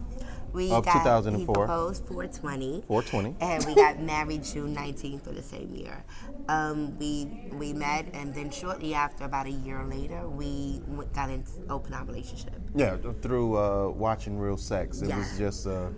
[0.52, 1.54] We of got, He 2004.
[1.54, 2.84] proposed 420.
[2.86, 3.36] 420.
[3.40, 6.04] And we got married June 19th of the same year.
[6.48, 10.82] Um, we we met, and then shortly after, about a year later, we
[11.14, 12.54] got into open our relationship.
[12.74, 15.00] Yeah, through uh, watching Real Sex.
[15.02, 15.18] It Yeah.
[15.18, 15.90] was just uh,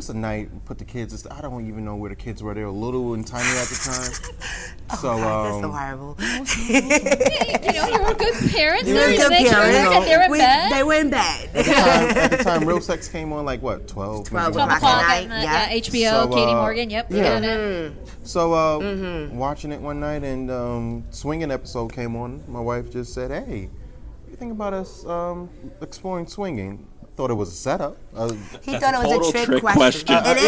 [0.00, 0.48] just a night.
[0.64, 1.26] Put the kids.
[1.30, 2.54] I don't even know where the kids were.
[2.54, 4.98] They were little and tiny at the time.
[4.98, 6.16] so oh, God, that's so um, horrible.
[7.66, 8.88] you know, you were good parents.
[8.88, 10.06] You They were were good making parents.
[10.08, 10.72] they were in We- bed.
[10.72, 11.50] They were in bed.
[11.54, 14.62] at, the time, at the time, Real Sex came on like what 12, 12 maybe
[14.62, 15.30] o'clock 1 at night.
[15.38, 15.70] uh, yeah.
[15.70, 16.90] yeah, HBO, So, Katie uh, Morgan.
[16.90, 17.22] Yep, yeah.
[17.22, 17.92] got it.
[18.22, 19.36] So uh, Mm-hmm.
[19.36, 22.42] watching it one night and um, swinging episode came on.
[22.48, 25.50] My wife just said, "Hey, what do you think about us um,
[25.82, 26.86] exploring swinging?"
[27.20, 27.98] Thought it was a setup.
[28.16, 30.16] Uh, He thought it was a trick, question.
[30.24, 30.40] It is.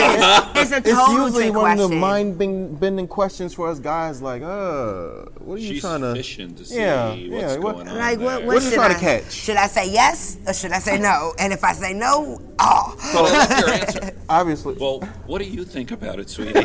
[0.56, 2.00] It's a it's total usually trick one of the question.
[2.00, 4.22] mind-bending questions for us guys.
[4.22, 6.14] Like, uh, what are you She's trying to?
[6.14, 7.56] fishing to see yeah, what's yeah.
[7.58, 8.26] What, going on Like what?
[8.26, 8.38] there.
[8.38, 9.32] What, What are you should trying I, to catch?
[9.34, 11.34] Should I say yes or should I say no?
[11.38, 12.96] And if I say no, oh.
[13.12, 14.16] So I love your answer.
[14.30, 14.74] Obviously.
[14.80, 16.54] Well, what do you think about it, sweetie?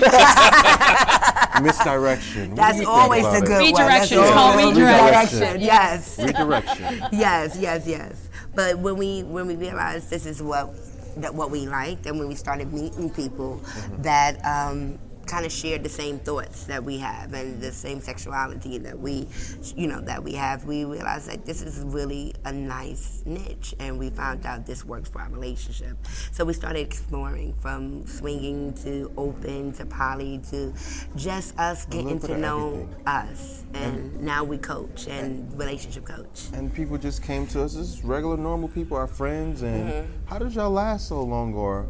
[1.62, 2.52] Misdirection.
[2.52, 3.46] What do That's you think always about a it?
[3.46, 4.18] good Redirection.
[4.20, 4.26] one.
[4.28, 5.60] It's called always- redirection.
[5.62, 6.18] Yes.
[6.20, 7.00] Redirection.
[7.12, 8.27] yes, yes, yes.
[8.58, 10.74] But when we when we realized this is what
[11.18, 13.62] that what we liked, and when we started meeting people
[14.00, 18.78] that um, kind of shared the same thoughts that we have and the same sexuality
[18.80, 19.28] that we,
[19.76, 24.00] you know, that we have, we realized that this is really a nice niche, and
[24.00, 25.98] we found out this works for our relationship.
[26.32, 30.74] So we started exploring from swinging to open to poly to
[31.16, 32.96] just us getting to know everything.
[33.06, 36.48] us, and now we coach and relationship coach.
[36.54, 39.62] And people just came to us as regular, normal people, our friends.
[39.62, 40.06] And Mhm.
[40.26, 41.88] how did y'all last so long, or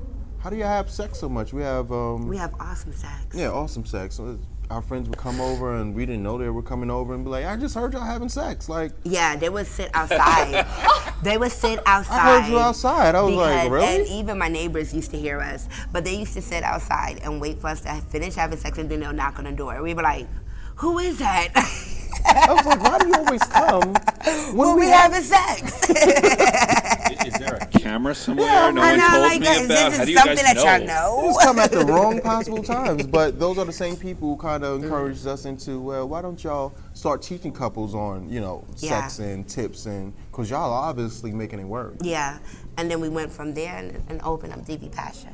[0.48, 1.52] how do y'all have sex so much?
[1.52, 3.36] We have um, We have awesome sex.
[3.36, 4.18] yeah, awesome sex.
[4.70, 7.30] Our friends would come over, and we didn't know they were coming over, and be
[7.30, 10.66] like, "I just heard y'all having sex." Like, Yeah, they would sit outside.
[11.22, 12.16] they would sit outside.
[12.16, 13.14] I heard you outside.
[13.14, 13.86] I was like, really?
[13.88, 17.42] And even my neighbors used to hear us, but they used to sit outside and
[17.42, 19.84] wait for us to finish having sex, and then they'll knock on the door.
[19.84, 20.30] We were like,
[20.78, 21.50] "Who is that?"
[22.25, 25.89] I was like, "Why do you always come when when we, we having sex?
[27.27, 28.71] Is there a camera somewhere?
[28.71, 29.67] no I one know, told like, me is about.
[29.67, 30.63] this How do you something guys that know?
[30.63, 31.21] y'all You know?
[31.34, 34.63] just come at the wrong possible times, but those are the same people who kind
[34.63, 34.84] of mm.
[34.84, 39.01] encouraged us into, well, why don't y'all start teaching couples on, you know, Yeah.
[39.01, 41.95] sex and tips and, because y'all are obviously making it work.
[42.01, 42.39] yeah,
[42.77, 45.34] and then we went from there and, and opened up DB Passion.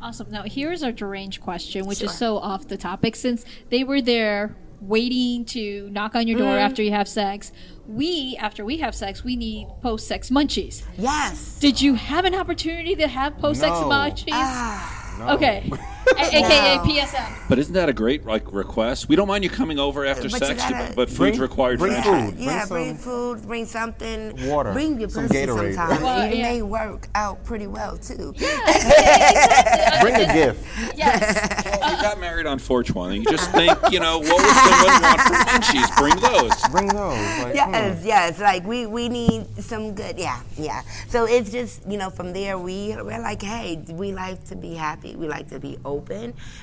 [0.00, 0.30] Awesome.
[0.30, 2.06] Now, here's our deranged question, which Sure.
[2.10, 3.16] is so off the topic.
[3.16, 6.60] Since they were there waiting to knock on your door Mhm.
[6.60, 7.52] after you have sex,
[7.86, 10.82] we, after we have sex, we need post sex munchies.
[10.98, 11.58] Yes.
[11.60, 13.88] Did you have an opportunity to have post sex No.
[13.88, 14.28] munchies?
[14.32, 15.16] Ah.
[15.18, 15.28] No.
[15.34, 15.70] Okay.
[16.16, 17.48] A- AKA PSM.
[17.48, 19.08] But isn't that a great like request?
[19.08, 21.78] We don't mind you coming over after But you sex, gotta- but food's Bring- required
[21.78, 22.30] bring for entry.
[22.32, 22.40] food.
[22.40, 24.46] Yeah, Bring bring, some food, bring something.
[24.48, 25.74] water, Bring your some pussy Gatorade.
[25.74, 26.02] sometimes.
[26.02, 26.42] Well, it yeah.
[26.42, 28.32] may work out pretty well too.
[30.00, 30.64] Bring a gift.
[30.96, 31.78] Yes.
[31.80, 33.18] Well, you got married on 420.
[33.18, 35.96] You just think, you know, what would someone want for munchies?
[35.96, 36.68] Bring those.
[36.70, 37.42] Bring those.
[37.44, 38.06] Like, yes, hmm.
[38.06, 38.38] yes.
[38.40, 40.18] Like we we need some good.
[40.18, 40.82] Yeah, yeah.
[41.08, 44.74] So it's just you know from there we we're like, hey, we like to be
[44.74, 45.16] happy.
[45.16, 45.95] We like to be open,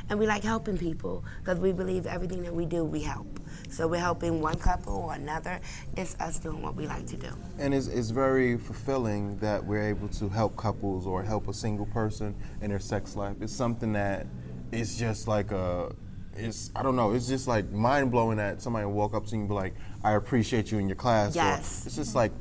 [0.10, 3.39] and we like helping people because we believe everything that we do we help.
[3.69, 5.60] So we're helping one couple or another.
[5.98, 7.30] It's us doing what we like to do.
[7.58, 11.86] And it's, it's very fulfilling that we're able to help couples or help a single
[11.88, 13.38] person in their sex life.
[13.41, 14.28] It's something that
[14.72, 15.93] is just like a,
[16.36, 17.13] it's I don't know.
[17.13, 19.76] It's just like mind blowing that somebody will walk up to you and be like,
[20.04, 21.86] "I appreciate you in your class." or Yes.
[21.86, 22.32] it's just like,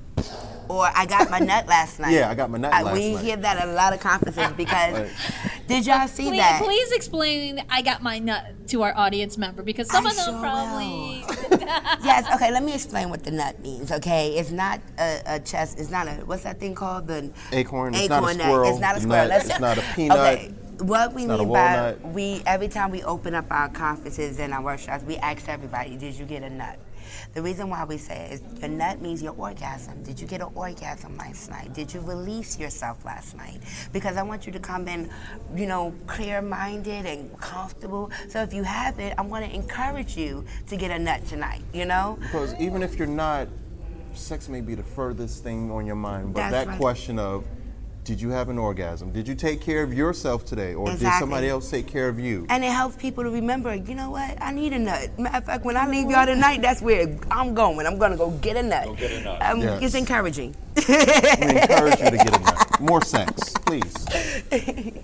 [0.68, 2.12] Or I got my nut last night.
[2.12, 3.20] Yeah, I got my nut I, last we night.
[3.22, 5.11] We hear that at a lot of conferences because Like-
[5.66, 6.62] did y'all see Please, that?
[6.62, 10.25] please explain I got my nut to our audience member because some I of them
[10.27, 11.25] sure probably
[12.05, 12.27] yes.
[12.35, 12.51] Okay.
[12.53, 13.92] Let me explain what the nut means.
[13.92, 15.79] Okay, it's not a, a chest.
[15.79, 17.07] It's not a what's that thing called?
[17.07, 17.94] The Acorn.
[17.94, 18.46] It's not a acorn nut.
[18.46, 18.70] squirrel.
[18.70, 19.29] It's not a squirrel.
[19.29, 19.46] nut.
[19.46, 20.18] It's not a peanut.
[20.18, 20.55] Okay.
[20.79, 24.38] What we It's not a mean by we every time we open up our conferences
[24.40, 26.79] and our workshops, we ask everybody, "Did you get a nut?"
[27.35, 30.03] The reason why we say it is your nut means your orgasm.
[30.03, 31.72] Did you get an orgasm last night?
[31.75, 33.61] Did you release yourself last night?
[33.92, 35.11] Because I want you to come in,
[35.55, 38.11] you know, clear-minded and comfortable.
[38.29, 41.62] So if you have it, I want to encourage you to get a nut tonight.
[41.72, 42.18] You know.
[42.20, 43.48] because even if you're not,
[44.14, 46.79] sex may be the furthest thing on your mind, but That's that right.
[46.79, 47.44] question of,
[48.04, 49.12] did you have an orgasm?
[49.12, 52.46] Did you take care of yourself today, or did somebody else take care of you?
[52.48, 54.36] And it helps people to remember, you know what?
[54.40, 55.16] I need a nut.
[55.18, 57.86] Matter of fact, when I leave y'all tonight, that's where I'm going.
[57.86, 58.86] I'm gonna go get a nut.
[58.86, 59.42] Go get a nut.
[59.42, 59.82] Um, Yes.
[59.82, 60.56] It's encouraging.
[60.76, 62.80] we encourage you to get a nut.
[62.80, 63.94] More sex, please.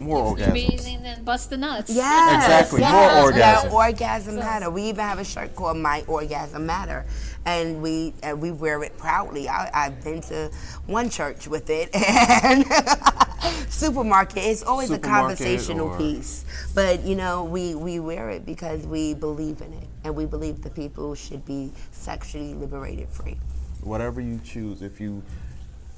[0.01, 0.51] More orgasms.
[0.51, 1.91] breathing and bust the nuts.
[1.91, 2.45] Yes.
[2.45, 3.25] Exactly, more yes.
[3.25, 3.71] orgasm.
[3.71, 4.71] Yeah, orgasm matter.
[4.71, 7.07] We even have a shirt called My Orgasm Matter,
[7.47, 9.49] and we and we wear it proudly.
[9.49, 10.51] I, I've been to
[10.87, 12.65] one church with it, and
[13.69, 14.39] supermarket.
[14.45, 19.61] It's always a conversational piece, but you know we we wear it because we believe
[19.61, 23.37] in it, and we believe the people should be sexually liberated free.
[23.83, 25.23] Whatever you choose, if you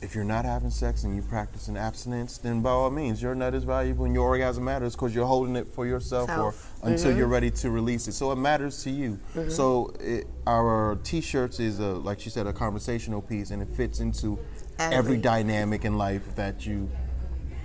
[0.03, 3.55] if you're not having sex and you practicing abstinence, then by all means, your nut
[3.55, 6.73] is valuable and your orgasm matters because you're holding it for yourself Self.
[6.83, 7.19] or until Mhm.
[7.19, 8.13] you're ready to release it.
[8.15, 9.19] So it matters to you.
[9.35, 9.53] Mhm.
[9.53, 14.01] So it, our T-shirts is a like she said a conversational piece and it fits
[14.01, 14.39] into
[14.81, 16.91] every, Every- dynamic in life that you.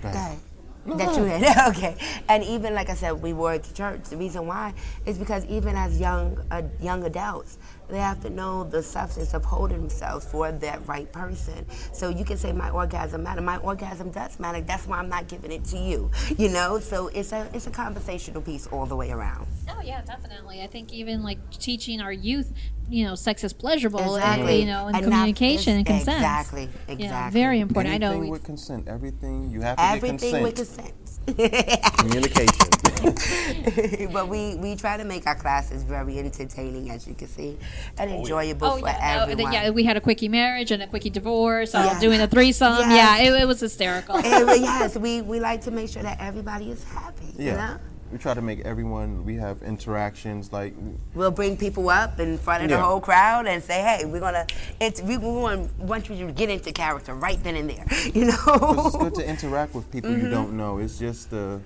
[0.02, 0.38] Go ahead.
[0.86, 1.68] That, that you had.
[1.76, 1.96] okay.
[2.28, 4.04] And even like I said, we wore it to church.
[4.04, 4.74] The reason why
[5.04, 9.44] is because even as young uh, young adults, they have to know the substance of
[9.44, 11.64] holding themselves for that right person.
[11.92, 13.40] So you can say my orgasm matter.
[13.40, 14.60] My orgasm does matter.
[14.60, 16.10] That's why I'm not giving it to you.
[16.38, 16.78] You know.
[16.80, 19.46] So it's a it's a conversational piece all the way around.
[19.68, 20.62] Oh yeah, definitely.
[20.62, 22.52] I think even like teaching our youth,
[22.88, 24.52] you know, sex is pleasurable, Exactly.
[24.52, 26.18] and, you know, and, And not- communication and consent.
[26.18, 27.40] exactly, Yeah, exactly.
[27.40, 27.94] very important.
[27.94, 28.06] I know.
[28.08, 28.88] Everything we- with consent.
[28.88, 30.92] Everything you have to Everything get with consent.
[31.26, 31.82] consent.
[31.98, 32.70] Communication.
[34.12, 37.56] but we, we try to make our classes very entertaining, as you can see,
[37.98, 39.52] and enjoyable Oh for yeah, no, everyone.
[39.52, 39.70] yeah.
[39.70, 41.74] We had a quickie marriage and a quickie divorce.
[41.74, 42.00] All Yeah.
[42.00, 42.78] doing a threesome.
[42.90, 43.20] Yes.
[43.22, 44.16] Yeah, it, it was hysterical.
[44.16, 47.26] And we- yes, we, we like to make sure that everybody is happy.
[47.38, 47.56] You Yeah.
[47.56, 47.78] know?
[48.12, 49.24] We try to make everyone.
[49.24, 50.74] We have interactions like
[51.14, 52.76] We'll bring people up in front of Yeah.
[52.76, 54.46] the whole crowd and say, "Hey, we're gonna."
[54.80, 57.84] It's we, we want want you to get into character right then and there.
[58.14, 60.30] You know it's good to interact with people you Mhm.
[60.30, 60.78] don't know.
[60.78, 61.58] It's just uh,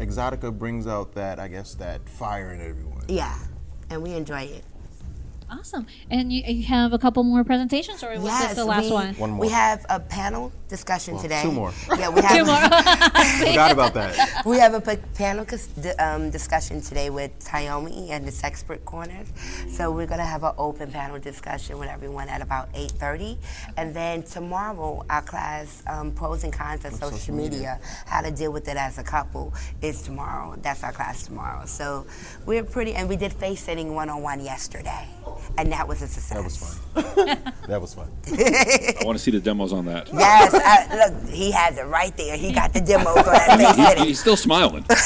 [0.00, 3.04] Exxxotica brings out that I guess that fire in everyone.
[3.08, 3.38] Yeah,
[3.90, 4.64] and we enjoy it.
[5.50, 5.86] Awesome.
[6.10, 8.92] And you, you have a couple more presentations, or was yes, this the last we,
[8.92, 9.14] one?
[9.14, 9.40] One more.
[9.40, 11.42] We have a panel discussion Well, today.
[11.42, 11.72] two more.
[11.98, 12.60] Yeah, we have Two more.
[13.48, 14.42] Forgot about that.
[14.46, 19.28] We have a panel cus- um, discussion today with Tayomi and the Sexpert Corners.
[19.68, 23.36] So we're going to have an open panel discussion with everyone at about 8.30.
[23.76, 27.80] And then tomorrow, our class, um, Pros and Cons of social, social media, media.
[28.06, 30.54] how to deal with it as a couple, is tomorrow.
[30.62, 31.66] That's our class tomorrow.
[31.66, 32.06] So
[32.46, 35.08] we're pretty, and we did face sitting one-on-one yesterday.
[35.58, 36.36] And that was a success.
[36.36, 37.52] That was fun.
[37.68, 38.08] that was fun.
[38.28, 40.08] I want to see the demos on that.
[40.12, 42.36] Yes, I, look, he has it right there.
[42.36, 44.84] He got the demos on that face He- he's still smiling.
[44.88, 44.98] that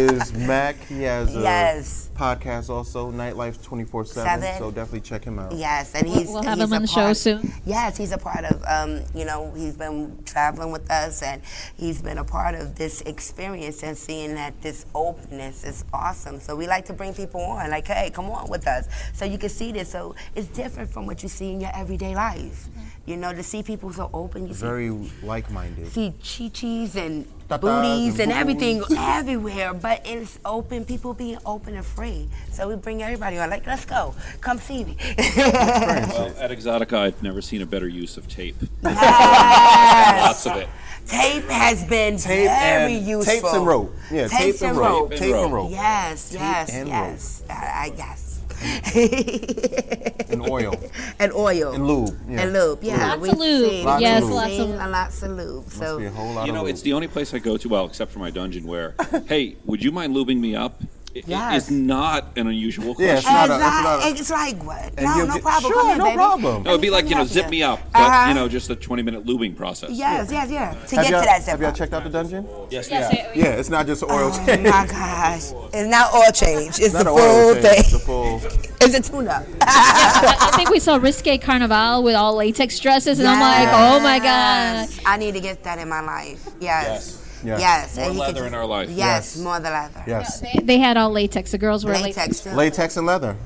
[0.00, 0.76] is Mac.
[0.86, 2.10] He has a Yes.
[2.22, 4.58] Podcast also, Nightlife 24 Seven.
[4.58, 5.52] So definitely check him out.
[5.52, 7.52] Yes, and he's We'll have he's him on the show part- soon.
[7.66, 8.62] Yes, he's a part of.
[8.64, 11.42] Um, you know, he's been traveling with us, and
[11.76, 16.38] he's been a part of this experience and seeing that this openness is awesome.
[16.38, 19.38] So we like to bring people on, like, hey, come on with us, so you
[19.38, 19.88] can see this.
[19.90, 22.68] So it's different from what you see in your everyday life.
[23.04, 24.90] You know, to see people so open, you see Very
[25.24, 25.88] like minded.
[25.88, 31.74] see chi-chis and Tatas booties and and everything everywhere, but it's open, people being open
[31.74, 32.28] and free.
[32.52, 34.96] So we bring everybody on, like, let's go, come see me.
[35.36, 38.54] Well, at Exxxotica, I've never seen a better use of tape.
[38.84, 40.22] Yes.
[40.22, 40.68] Lots of it.
[41.04, 43.34] Tape has been Tape very and- useful.
[43.34, 43.92] tapes and rope.
[44.12, 45.10] Yeah, tapes tape and and rope.
[45.10, 45.18] rope.
[45.18, 45.52] Tape and rope.
[45.52, 45.70] rope.
[45.72, 47.42] Yes, yes, and yes.
[47.50, 48.21] I, I, yes.
[50.32, 50.74] And oil.
[51.18, 51.72] and oil.
[51.72, 52.16] And lube.
[52.28, 52.40] Yeah.
[52.42, 53.08] And lube, yeah.
[53.10, 53.70] Lots we've of lube.
[53.70, 54.90] seen- Lots Yes, we've lots of seen lube.
[54.90, 55.64] lots of lube.
[55.66, 56.70] Must So be a whole lot You of know, lube.
[56.70, 58.94] it's the only place I go to, well, except for my dungeon, where,
[59.26, 60.80] hey, would you mind lubing me up?
[61.14, 61.62] It- Yes.
[61.62, 63.06] It's not an unusual question.
[63.06, 65.00] Yeah, it's not a- it's, it's like, not a- it's like what?
[65.02, 65.72] No, no problem.
[65.72, 66.16] Sure, Come no baby.
[66.16, 66.62] problem.
[66.62, 67.80] No, it'd be like, you know, zip me up.
[67.92, 68.28] But, Uh-huh.
[68.28, 69.90] you know, just a 20 minute lubing process.
[69.90, 70.70] Yes, yes, yeah.
[70.72, 72.46] To have get to that zip Have y'all checked out the dungeon?
[72.70, 73.26] Yes, Yes, yeah.
[73.34, 74.62] Yeah, it's not just oil Oh change.
[74.68, 75.52] my gosh.
[75.74, 76.80] It's not oil change.
[76.80, 77.66] It's not the full change.
[77.78, 78.40] It's a full.
[78.80, 79.44] It's a tune-up.
[79.60, 84.00] I I think we saw Risque Carnival with all latex dresses, and I'm like, oh
[84.00, 84.88] my god.
[85.06, 86.42] I need to get that in my life.
[86.60, 86.84] Yes.
[86.86, 87.18] Yes.
[87.44, 87.96] Yes.
[87.96, 88.88] More and leather could- in our life.
[88.88, 89.38] Yes, Yes.
[89.38, 90.02] more the leather.
[90.06, 90.40] Yes.
[90.40, 91.50] They, they had all latex.
[91.52, 92.44] The girls were latex.
[92.46, 92.56] Latex.
[92.56, 93.36] Latex and leather.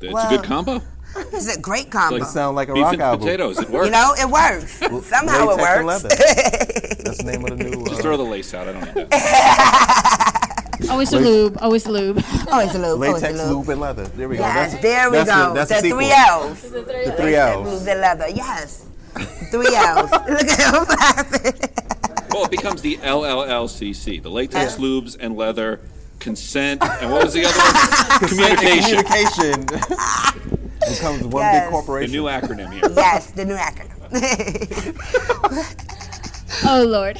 [0.00, 0.82] It's Well, a good combo.
[1.32, 2.16] It's a great combo.
[2.16, 3.20] It sound like a Beef rock and album.
[3.26, 3.58] potatoes.
[3.58, 3.86] It works.
[3.86, 4.72] You know, it works.
[5.08, 6.04] Somehow Latex it and works.
[6.04, 6.08] leather.
[7.04, 7.84] That's the name of the new.
[7.86, 8.68] Just Uh, throw the lace out.
[8.68, 10.88] I don't need that.
[10.90, 11.56] Always the lube.
[11.62, 12.18] Always the lube.
[12.18, 12.48] It's a lube.
[12.52, 13.50] oh, it's a latex, lube.
[13.56, 14.04] lube, and leather.
[14.08, 14.42] There we go.
[14.42, 15.48] Yes, That's, there we that's go.
[15.48, 16.62] The, that's the the three L's.
[16.62, 17.66] The three Latex, L's.
[17.80, 18.28] lube, and leather.
[18.28, 18.84] Yes.
[19.50, 20.10] Three L's.
[20.10, 21.95] Look at him laughing.
[22.36, 25.80] Well, it becomes the LLLCC, the latex lubes and leather
[26.18, 28.28] consent, and what was the other one?
[28.28, 29.02] Communication.
[29.04, 29.64] Communication.
[30.86, 31.64] becomes one Yes.
[31.64, 32.12] big corporation.
[32.12, 32.82] The new acronym here.
[32.94, 33.92] Yes, the new acronym.
[36.64, 37.18] Oh lord.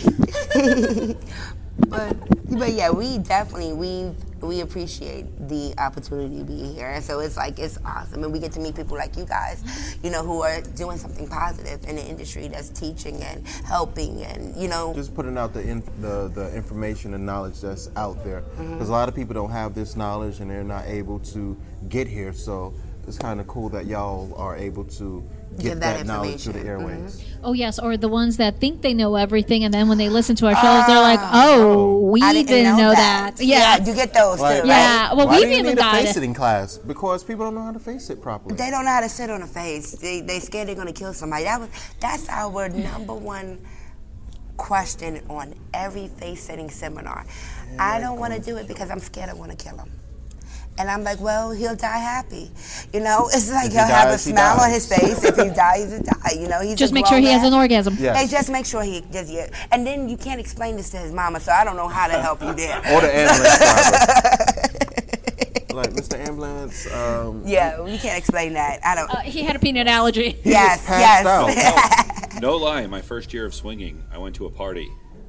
[1.89, 2.17] but
[2.59, 7.37] but yeah, we definitely we we appreciate the opportunity to be here, and so it's
[7.37, 10.43] like it's awesome, and we get to meet people like you guys, you know, who
[10.43, 15.15] are doing something positive in the industry that's teaching and helping, and you know, just
[15.15, 18.41] putting out the, in, the the information and knowledge that's out there.
[18.41, 18.75] Mm-hmm.
[18.75, 21.57] because a lot of people don't have this knowledge and they're not able to
[21.89, 22.33] get here.
[22.33, 22.75] So
[23.07, 25.27] it's kind of cool that y'all are able to
[25.63, 26.91] get that that, knowledge to the information.
[26.91, 27.01] Mm-hmm.
[27.01, 30.09] airways Oh yes, or the ones that think they know everything, and then when they
[30.09, 31.45] listen to our shows, they're like, ah.
[31.47, 33.77] oh, "Oh, we I didn't, didn't know, that." Yeah.
[33.79, 35.17] you get those Like, too, Yeah, right?
[35.17, 36.25] well, why we've do you even need a got face it.
[36.25, 39.01] in class because people don't know how to face it properly They don't know how
[39.01, 39.93] to sit on a face.
[39.93, 41.45] They they scared they're gonna kill somebody.
[41.45, 41.69] That was
[42.01, 43.65] that's our number one
[44.57, 47.27] question on every face sitting seminar.
[47.79, 48.43] I don't want to oh.
[48.43, 49.91] do it because I'm scared I want to kill him.
[50.79, 52.51] And I'm like, well, he'll die happy.
[52.93, 55.25] You know, it's like If he he'll have a dies, he smile on his face.
[55.25, 56.41] If he dies, he die.
[56.41, 57.97] You know, he's Just make sure grown he has an orgasm.
[57.99, 58.21] Yes.
[58.21, 59.49] Hey, just make sure he does yeah.
[59.73, 62.21] And then you can't explain this to his mama, so I don't know how to
[62.21, 62.79] help you there.
[62.79, 64.87] or the ambulance driver
[65.77, 66.19] like Mr.
[66.19, 68.81] Ambulance um, Yeah, you can't explain that.
[68.85, 69.11] I don't.
[69.11, 70.39] Uh, he had a peanut allergy.
[70.43, 72.41] yes, passed yes.
[72.41, 74.89] No lie, my first year of swinging, I went to a party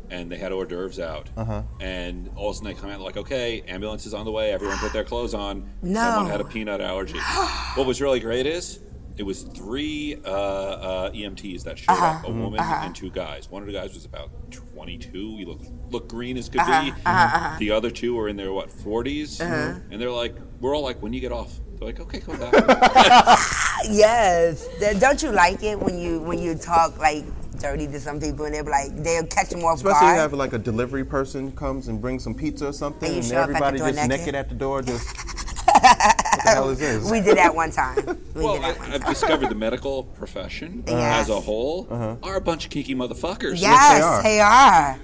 [0.09, 1.29] and they had hors d'oeuvres out.
[1.37, 1.63] Uh-huh.
[1.79, 4.51] And all of a sudden they come out like, okay, ambulance is on the way.
[4.51, 5.69] Everyone put their clothes on.
[5.81, 5.99] No.
[6.01, 7.17] Someone had a peanut allergy.
[7.75, 8.79] what was really great is
[9.17, 12.05] it was three uh, uh, EMTs that showed Uh-huh.
[12.05, 12.81] up, a woman Uh-huh.
[12.85, 13.49] and two guys.
[13.49, 15.37] One of the guys was about 22.
[15.37, 16.83] He looked, looked green as could Uh-huh.
[16.83, 16.91] be.
[16.91, 17.09] Uh-huh.
[17.09, 17.55] Uh-huh.
[17.59, 19.41] The other two were in their, what, 40s?
[19.41, 19.79] Uh-huh.
[19.91, 21.51] And they're like, we're all like, when you get off?
[21.79, 22.53] They're like, okay, come back.
[23.89, 24.67] Yes.
[24.99, 27.23] Don't you like it when you when you talk like
[27.59, 29.93] dirty to some people and they're like they'll catch them off guard.
[29.95, 33.17] especially you have like a delivery person comes and brings some pizza or something And
[33.17, 34.09] and, show up at the everybody just naked?
[34.09, 35.07] naked at the door just
[35.67, 37.95] what the hell is this we did that one time.
[38.33, 41.21] We well, did I, that one I've discovered the medical profession Yes.
[41.23, 42.15] as a whole uh-huh.
[42.23, 43.59] are a bunch of kinky motherfuckers.
[43.59, 44.97] Yes, they are.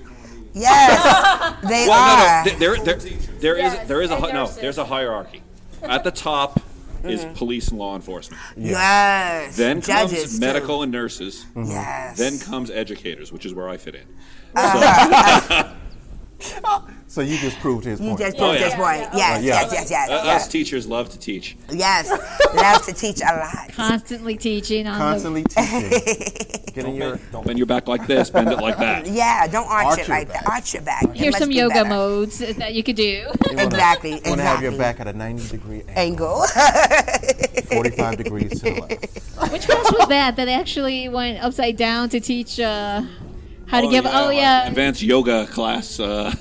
[0.53, 2.45] Yes, they well, are.
[2.45, 2.95] no, no, there, there,
[3.39, 5.41] there is there is a no, there's a hierarchy.
[5.81, 6.59] At the top
[7.03, 7.33] is mm-hmm.
[7.33, 8.41] police and law enforcement.
[8.55, 9.57] Yes.
[9.57, 10.39] Then Judges, comes too.
[10.39, 11.45] medical and nurses.
[11.55, 11.71] Mm-hmm.
[11.71, 12.17] Yes.
[12.17, 14.05] Then comes educators, which is where I fit in.
[14.55, 15.63] Uh.
[15.63, 15.72] so
[17.21, 18.65] you just proved his You point just Oh, proved yeah.
[18.65, 18.99] his point.
[19.13, 19.61] Yes, Yeah.
[19.61, 20.47] yes, yes, yes, Uh, Us yes.
[20.47, 21.55] teachers love to teach.
[21.71, 22.09] Yes,
[22.55, 23.71] love to teach a lot.
[23.73, 25.89] Constantly teaching on constantly teaching
[26.73, 28.29] getting your Don't bend your back like this.
[28.29, 29.05] Bend it like that.
[29.13, 30.47] Yeah, don't arch, Arch it your like that.
[30.47, 31.13] Arch your back.
[31.13, 31.89] Here's some be yoga better.
[31.89, 33.03] modes that you could do.
[33.03, 36.45] you wanna- Exactly, you want to have your back at a 90 degree angle Angle.
[37.71, 40.35] 45 degrees to the left Which class was that?
[40.35, 43.01] That actually went upside down to teach uh,
[43.67, 44.05] how to give.
[44.07, 44.67] oh yeah.
[44.67, 45.99] Advanced yoga class.
[45.99, 46.33] Uh,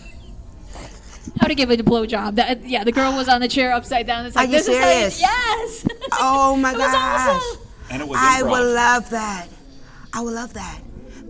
[1.43, 2.37] how to give it a blowjob.
[2.37, 4.25] That yeah, the girl was on the chair upside down.
[4.27, 5.21] It's like Are you this is how you- serious?
[5.21, 5.87] yes.
[6.21, 7.43] Oh my It was gosh.
[7.43, 7.67] awesome.
[7.91, 8.51] And it was I improv.
[8.51, 9.49] would love that.
[10.13, 10.81] I would love that.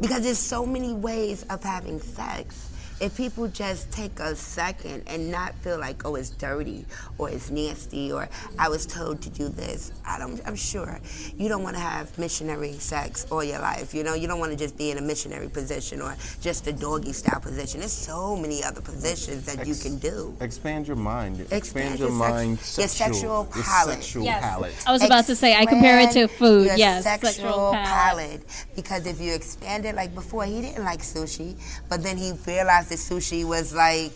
[0.00, 2.71] Because there's so many ways of having sex.
[3.02, 6.86] If people just take a second and not feel like, oh, it's dirty
[7.18, 8.28] or it's nasty or
[8.60, 11.00] I was told to do this, I don't, I'm sure
[11.36, 13.92] you don't want to have missionary sex all your life.
[13.92, 16.72] You know, you don't want to just be in a missionary position or just a
[16.72, 17.80] doggy style position.
[17.80, 20.36] There's so many other positions that you can do.
[20.40, 21.40] Expand your mind.
[21.40, 22.50] Expand, Expand your your sex- mind.
[22.78, 23.94] your sexual your palate.
[23.96, 24.40] sexual Yes.
[24.44, 24.74] palate.
[24.86, 26.66] I was about to say I compare it to food.
[26.66, 28.42] Your yes, sexual palate.
[28.76, 31.56] Because if you expand it, like before, he didn't like sushi,
[31.88, 34.12] but then he realized that sushi was like,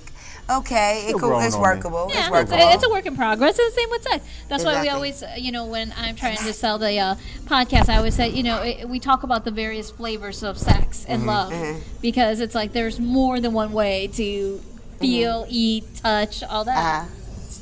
[0.49, 1.67] okay, it Still cool, it's on me.
[1.69, 2.07] workable.
[2.11, 2.69] Yeah, it's it's workable.
[2.69, 3.59] a, it's a work in progress.
[3.59, 4.25] It's the same with sex.
[4.49, 7.15] That's why we always, uh, you know, when I'm trying to sell the uh,
[7.47, 11.05] podcast, I always say, you know, it, we talk about the various flavors of sex
[11.09, 11.81] and Mhm, love mhm.
[12.03, 14.61] because it's like there's more than one way to
[15.01, 17.05] feel, eat, touch, all that Uh-huh.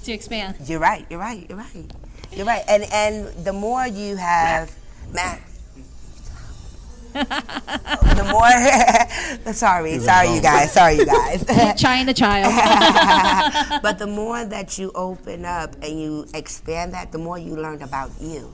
[0.04, 0.56] to expand.
[0.66, 1.06] You're right.
[1.08, 1.46] You're right.
[1.48, 1.86] You're right.
[2.32, 2.64] You're right.
[2.68, 3.14] And and
[3.46, 4.70] the more you have,
[5.12, 5.40] Matt.
[7.14, 11.44] The more, sorry, sorry, you guys, sorry, you guys.
[11.80, 12.52] Trying the child.
[13.82, 17.82] but the more that you open up and you expand that, the more you learn
[17.82, 18.52] about you.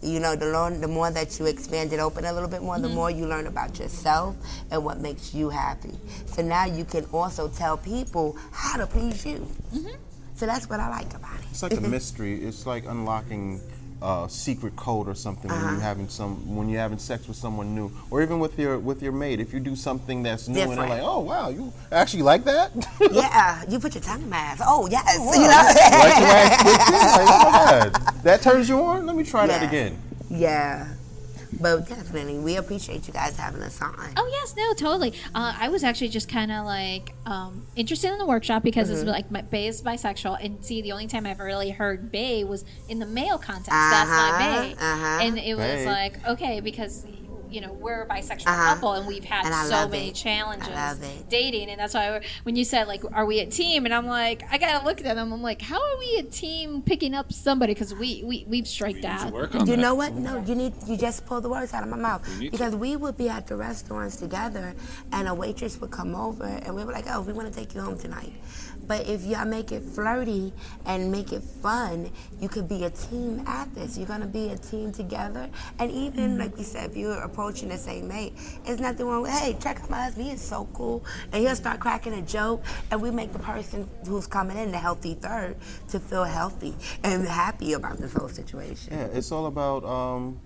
[0.00, 2.76] You know, the, learn, the more that you expand it open a little bit more,
[2.78, 2.94] the Mhm.
[2.94, 4.34] more you learn about yourself
[4.72, 5.94] and what makes you happy.
[6.26, 9.46] So now you can also tell people how to please you.
[10.34, 11.46] So that's what I like about it.
[11.52, 12.42] It's like a mystery.
[12.44, 13.60] It's like unlocking
[14.02, 15.72] a secret code or something when Uh-huh.
[15.72, 19.00] you're having some when you're having sex with someone new, or even with your with
[19.02, 19.38] your mate.
[19.40, 22.72] If you do something that's new and they're like, "Oh wow, you actually like that?"
[23.12, 24.60] yeah, you put your tongue in my ass.
[24.66, 25.64] Oh yes, Wow, you know.
[26.04, 26.92] like your ass quick, too?
[27.18, 27.30] Like,
[28.04, 28.18] oh.
[28.24, 29.06] That turns you on.
[29.06, 29.96] Let me try that again.
[30.30, 30.86] Yeah,
[31.60, 33.94] but definitely, we appreciate you guys having us on.
[34.16, 35.12] Oh yes, no, totally.
[35.34, 38.92] Uh, I was actually just kind of like um, interested in the workshop because Mhm.
[38.94, 42.44] it's like my Bay is bisexual, and see, the only time I've really heard Bay
[42.44, 43.70] was in the male context.
[43.70, 45.18] That's my Uh-huh, Bay, uh-huh.
[45.22, 45.90] and it was Bae.
[45.90, 47.04] like okay because.
[47.52, 48.74] You know, we're a bisexual Uh-huh.
[48.74, 50.14] couple, and we've had And so many it.
[50.14, 51.28] challenges I love it.
[51.28, 54.06] dating, and that's why we're- when you said like, "Are we a team?" and I'm
[54.06, 55.32] like, I gotta look at them.
[55.32, 57.74] I'm like, how are we a team picking up somebody?
[57.74, 59.32] Because we we we've striked out.
[59.66, 60.14] you know what?
[60.14, 62.74] No, you need you just pulled the words out of my mouth We need because
[62.74, 64.74] we would be at the restaurants together,
[65.12, 67.74] and a waitress would come over, and we were like, "Oh, we want to take
[67.74, 68.32] you home tonight."
[68.86, 70.52] But if y'all make it flirty
[70.86, 72.10] and make it fun,
[72.40, 73.96] you could be a team at this.
[73.96, 77.78] You're gonna be a team together, and even like we said, if you're approaching the
[77.78, 79.30] same mate, there's nothing wrong with.
[79.30, 80.26] Hey, check out my husband.
[80.26, 83.88] He is so cool, and he'll start cracking a joke, and we make the person
[84.06, 85.56] who's coming in the healthy third
[85.88, 88.92] to feel healthy and happy about this whole situation.
[88.92, 90.40] Yeah, it's all about um,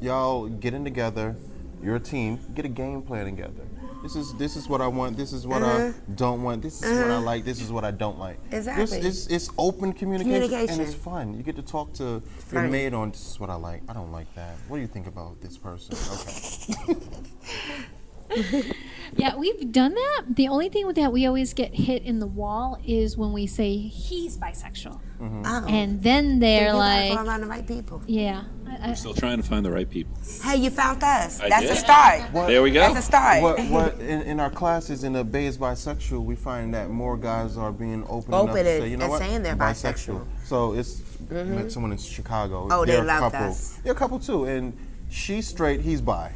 [0.00, 1.36] y'all getting together.
[1.82, 2.40] You're a team.
[2.54, 3.64] Get a game plan together.
[4.02, 5.16] This is this is what I want.
[5.16, 5.92] This is what Uh-huh.
[5.92, 6.62] I don't want.
[6.62, 7.20] This is what I Uh-huh.
[7.20, 7.44] like.
[7.44, 8.38] This is what I don't like.
[8.52, 8.98] Exactly.
[8.98, 10.80] It's, it's, it's open communication, and Communication.
[10.84, 11.34] it's fun.
[11.34, 12.04] You get to talk to
[12.52, 12.70] your Right.
[12.70, 13.82] mate on this is what I like.
[13.88, 14.54] I don't like that.
[14.68, 15.96] What do you think about this person?
[16.12, 16.96] Okay.
[19.16, 20.24] Yeah, we've done that.
[20.36, 23.46] The only thing with that we always get hit in the wall is when we
[23.46, 25.64] say he's bisexual, Oh.
[25.66, 28.02] and then Then they're you gotta like, go around the right people.
[28.06, 28.44] yeah.
[28.68, 30.14] I- I- Still trying to find the right people.
[30.44, 31.40] Hey, you found us.
[31.40, 31.70] I That's did.
[31.72, 32.22] a start.
[32.46, 32.80] There we go.
[32.80, 33.42] That's a start.
[33.42, 37.16] What, what in, in our classes in the Bay is bisexual, we find that more
[37.16, 39.58] guys are being open, enough Open to say, you know and what, saying they're I'm
[39.58, 40.24] bisexual.
[40.44, 41.46] So it's Mhm.
[41.48, 42.68] met someone in Chicago.
[42.70, 43.40] Oh, they they're a couple.
[43.40, 43.78] us.
[43.82, 44.74] They're a couple too, and
[45.08, 46.30] she's straight, he's bi.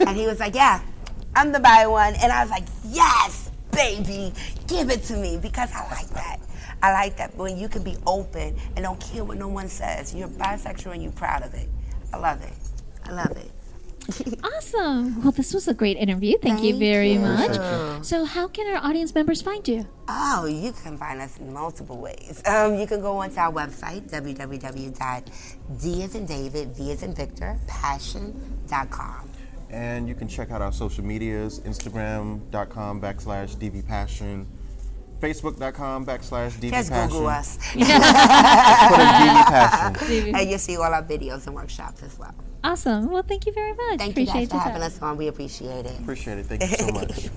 [0.00, 0.80] and he was like, "Yeah,
[1.34, 4.32] I'm the bi one," and I was like, "Yes, baby,
[4.66, 6.40] give it to me," because I like that.
[6.82, 10.14] I like that when you can be open and don't care what no one says.
[10.14, 11.68] You're bisexual and you're proud of it.
[12.12, 12.52] I love it.
[13.04, 13.50] I love it.
[14.42, 15.22] Awesome.
[15.22, 16.38] Well, this was a great interview.
[16.38, 17.20] Thank, you very you.
[17.20, 18.04] much.
[18.04, 19.86] So, how can our audience members find you?
[20.08, 22.42] Oh, you can find us in multiple ways.
[22.46, 27.58] Um, you can go onto our website, www.d as in David, V as in Victor,
[27.66, 29.27] passion.com.
[29.70, 34.46] And you can check out our social medias, Instagram.com backslash dvpassion,
[35.20, 36.70] Facebook.com backslash dvpassion.
[36.70, 37.56] Just Google us.
[37.74, 40.34] Just put in DV Passion.
[40.36, 42.34] and you'll see all our videos and workshops as well.
[42.64, 43.10] Awesome.
[43.10, 43.98] Well, thank you very much.
[43.98, 44.82] Thank Appreciate you guys for having time.
[44.90, 45.16] us on.
[45.16, 45.98] We appreciate it.
[46.00, 46.46] Appreciate it.
[46.46, 47.28] Thank you so much.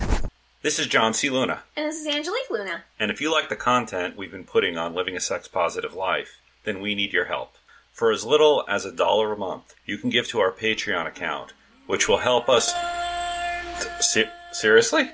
[0.61, 1.29] This is John C.
[1.29, 2.83] Luna, And this is Angelique Luna.
[2.99, 6.39] and if you like the content we've been putting on living a sex positive life,
[6.65, 7.53] then we need your help.
[7.91, 11.53] For as little as a dollar a month, you can give to our Patreon account,
[11.91, 12.73] which will help us.
[13.99, 15.11] Se- seriously?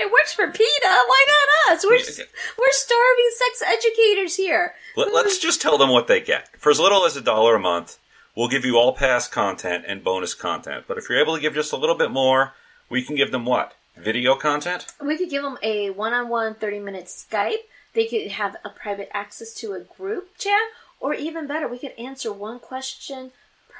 [0.00, 0.88] It works for PETA.
[0.88, 1.84] Why not us?
[1.84, 4.74] We're, we're starving sex educators here.
[4.96, 6.48] Let, let's just tell them what they get.
[6.58, 7.98] For as little as a dollar a month,
[8.34, 10.86] we'll give you all past content and bonus content.
[10.88, 12.54] But if you're able to give just a little bit more,
[12.88, 13.74] we can give them what?
[13.98, 14.86] Video content?
[14.98, 17.66] We could give them a one-on-one 30-minute Skype.
[17.92, 20.62] They could have a private access to a group chat,
[21.00, 23.32] or even better, we could answer one question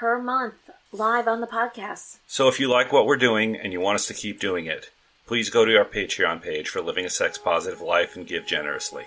[0.03, 2.18] per month live on the podcast.
[2.26, 4.90] So if you like what we're doing and you want us to keep doing it,
[5.28, 9.05] please go to our Patreon page for Living a Sex Positive Life and give generously.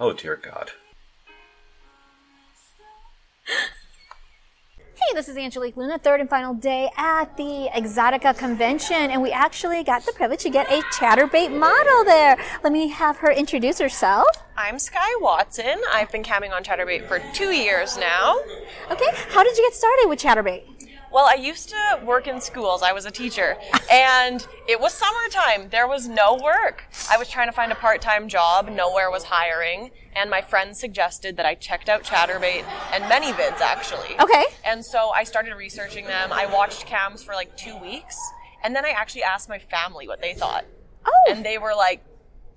[0.00, 0.70] Oh dear God.
[5.00, 9.30] Hey, this is Angelique Luna, third and final day at the Exxxotica convention, and we
[9.30, 12.36] actually got the privilege to get a Chaturbate model there.
[12.64, 14.26] Let me have her introduce herself.
[14.56, 15.80] I'm Skye Watson.
[15.92, 18.40] I've been camming on Chaturbate for two years now.
[18.90, 20.64] Okay, how did you get started with Chaturbate?
[21.10, 22.82] Well, I used to work in schools.
[22.82, 23.56] I was a teacher.
[23.90, 25.70] And it was summertime.
[25.70, 26.84] There was no work.
[27.10, 28.68] I was trying to find a part time job.
[28.68, 29.90] Nowhere was hiring.
[30.14, 34.18] And my friends suggested that I checked out Chaturbate and ManyVids, actually.
[34.20, 34.44] Okay.
[34.64, 36.32] And so I started researching them.
[36.32, 38.18] I watched cams for like two weeks.
[38.62, 40.64] And then I actually asked my family what they thought.
[41.06, 41.12] Oh.
[41.30, 42.04] And they were like,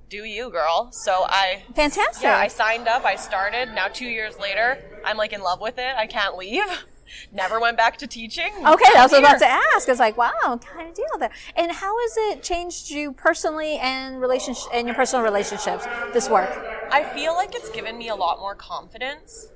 [0.10, 0.92] do you, girl?
[0.92, 1.64] So I.
[1.74, 2.24] Fantastic.
[2.24, 3.06] Yeah, I signed up.
[3.06, 3.74] I started.
[3.74, 5.96] Now, two years later, I'm like in love with it.
[5.96, 6.66] I can't leave.
[7.32, 8.52] Never went back to teaching.
[8.66, 9.90] Okay, that's what I was about to ask.
[9.90, 11.32] It's like, wow, kind of deal there.
[11.56, 15.86] And how has it changed you personally and relationship and your personal relationships?
[16.14, 16.50] This work.
[16.92, 19.52] I feel like it's given me a lot more confidence.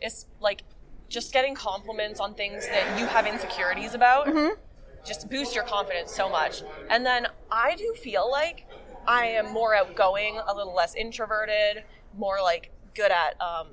[0.00, 0.62] It's like
[1.08, 4.26] just getting compliments on things that you have insecurities about.
[4.26, 4.60] Mm-hmm.
[5.04, 6.62] Just boost your confidence so much.
[6.90, 8.66] And then I do feel like
[9.06, 11.84] I am more outgoing, a little less introverted,
[12.16, 13.68] more like good at um,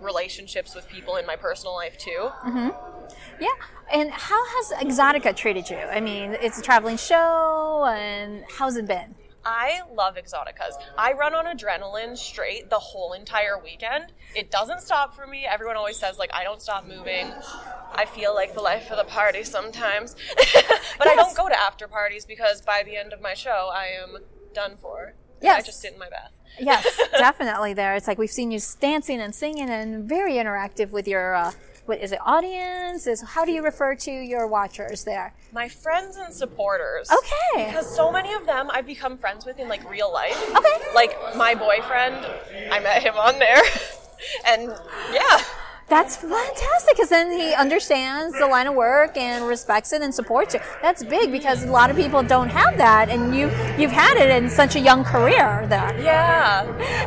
[0.00, 2.30] relationships with people in my personal life too.
[2.42, 2.68] hmm
[3.40, 3.48] Yeah.
[3.92, 5.78] And how has Exxxotica treated you?
[5.78, 9.14] I mean, it's a traveling show, and how's it been?
[9.44, 10.74] I love Exxxoticas.
[10.98, 14.12] I run on adrenaline straight the whole entire weekend.
[14.34, 15.46] It doesn't stop for me.
[15.46, 17.32] Everyone always says like I don't stop moving.
[17.94, 20.16] I feel like the life of the party sometimes.
[20.98, 23.86] but I don't go to after parties because by the end of my show I
[23.86, 24.18] am
[24.52, 25.14] done for.
[25.40, 26.32] And I just sit in my bath.
[26.60, 27.74] Yes, definitely.
[27.74, 31.34] There, it's like we've seen you dancing and singing, and very interactive with your.
[31.34, 31.52] Uh,
[31.86, 32.18] what is it?
[32.26, 33.06] Audience?
[33.06, 35.32] Is how do you refer to your watchers there?
[35.52, 37.10] My friends and supporters.
[37.10, 37.66] Okay.
[37.66, 40.38] Because so many of them I've become friends with in like real life.
[40.54, 40.94] Okay.
[40.94, 42.26] Like my boyfriend,
[42.70, 43.62] I met him on there.
[44.46, 44.74] and
[45.12, 45.40] yeah.
[45.88, 50.52] That's fantastic because then he understands the line of work and respects it and supports
[50.52, 50.60] you.
[50.82, 53.46] That's big because a lot of people don't have that, and you
[53.78, 55.98] you've had it in such a young career there.
[55.98, 56.64] Yeah.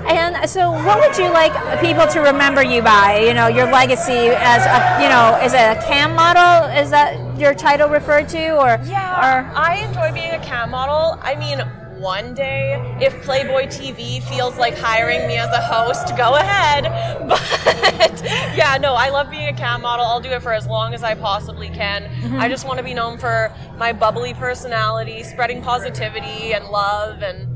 [0.10, 3.20] And so, what would you like people to remember you by?
[3.20, 6.70] You know, your legacy as a you know as a cam model.
[6.72, 11.20] Is that your title referred to, or Yeah, or I enjoy being a cam model.
[11.22, 11.62] I mean,
[12.02, 16.91] one day, if Playboy TV feels like hiring me as a host, go ahead.
[17.32, 18.24] But
[18.56, 20.06] yeah, no, I love being a cam model.
[20.06, 22.04] I'll do it for as long as I possibly can.
[22.04, 22.39] Mm-hmm.
[22.39, 27.47] I just want to be known for my bubbly personality, spreading positivity and love, and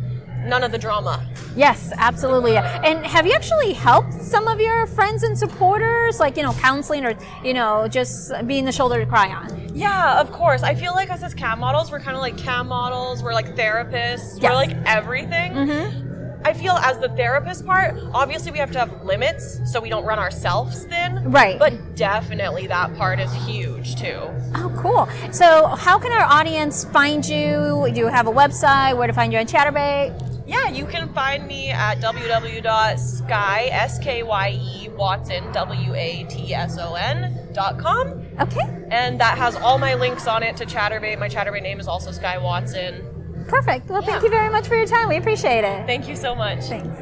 [0.45, 1.25] none of the drama.
[1.55, 2.57] Yes, absolutely.
[2.57, 7.05] And have you actually helped some of your friends and supporters, like you know, counseling
[7.05, 9.73] or you know, just being the shoulder to cry on?
[9.73, 10.63] Yeah, of course.
[10.63, 13.23] I feel like us as cam models, we're kind of like cam models.
[13.23, 14.41] We're like therapists.
[14.41, 14.43] Yes.
[14.43, 15.53] We're like everything.
[15.53, 16.05] Mm-hmm.
[16.45, 20.05] I feel as the therapist part, obviously we have to have limits so we don't
[20.05, 21.31] run ourselves thin.
[21.31, 21.57] Right.
[21.57, 24.19] But definitely that part is huge too.
[24.53, 25.09] Oh, cool.
[25.33, 27.89] So, how can our audience find you?
[27.91, 28.95] Do you have a website?
[28.95, 30.24] Where to find you on Chaturbate?
[30.47, 38.27] Yeah, you can find me at www.sky, S-K-Y-E, Watson, W-A-T-S-O-N dot com.
[38.39, 38.87] Okay.
[38.91, 41.17] And that has all my links on it to Chaturbate.
[41.19, 43.45] My Chaturbate name is also Skye Watson.
[43.47, 43.89] Perfect.
[43.89, 45.09] Well, thank you very much for your time.
[45.09, 45.85] We appreciate it.
[45.85, 46.63] Thank you so much.
[46.65, 47.01] Thanks.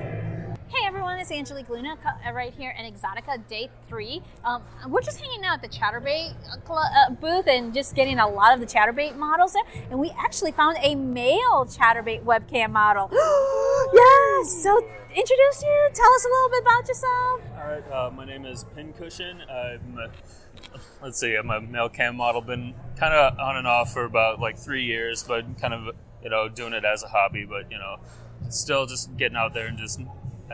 [0.76, 4.24] Hey everyone, it's Angelique Luna uh, right here in Exxxotica Day 3.
[4.44, 6.34] Um, we're just hanging out at the Chaturbate
[6.68, 9.62] uh, uh, booth and just getting a lot of the Chaturbate models there.
[9.92, 13.08] And we actually found a male Chaturbate webcam model.
[13.94, 14.64] yes!
[14.64, 14.80] So
[15.12, 17.42] introduce you, tell us a little bit about yourself.
[17.56, 19.42] All right, uh, my name is Pincushion.
[19.42, 20.10] I'm a,
[21.04, 22.42] let's see, I'm a male cam model.
[22.42, 26.32] Been kind of on and off for about like three years, but kind of you
[26.32, 27.46] know doing it as a hobby.
[27.46, 27.98] But you know,
[28.50, 30.02] still just getting out there and just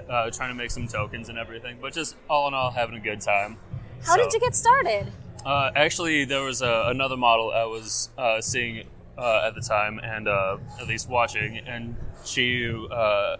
[0.09, 1.77] uh, trying to make some tokens and everything.
[1.81, 3.57] But just all in all, having a good time.
[4.03, 5.11] How did you get started?
[5.45, 8.87] Uh, actually, there was uh, another model I was uh, seeing
[9.17, 11.95] uh, at the time, and uh, at least watching, and
[12.25, 13.37] she uh,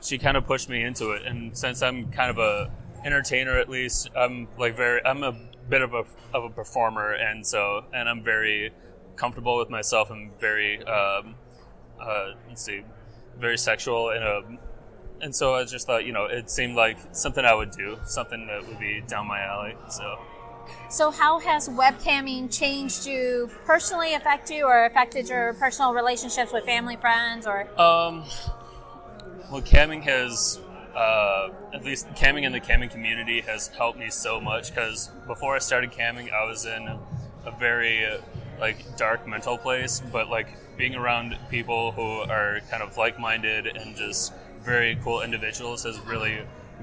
[0.00, 1.26] she kind of pushed me into it.
[1.26, 2.70] And since I'm kind of a
[3.04, 5.32] entertainer, at least I'm like very I'm a
[5.68, 8.70] bit of a of a performer, and so and I'm very
[9.16, 11.34] comfortable with myself and very um,
[12.00, 12.82] uh, let's see,
[13.38, 14.67] very sexual in a.
[15.20, 18.46] And so I just thought, you know, it seemed like something I would do, something
[18.46, 19.76] that would be down my alley.
[19.90, 20.18] So
[20.90, 26.64] So, how has webcamming changed you personally, affect you, or affected your personal relationships with
[26.64, 27.62] family, friends, or?
[27.80, 28.24] Um,
[29.50, 30.60] well, camming has,
[30.94, 35.54] uh, at least camming in the camming community has helped me so much because before
[35.56, 36.88] I started camming, I was in
[37.44, 38.18] a very uh,
[38.60, 43.96] like dark mental place, but like being around people who are kind of like-minded and
[43.96, 44.32] just
[44.68, 46.40] very cool individuals has really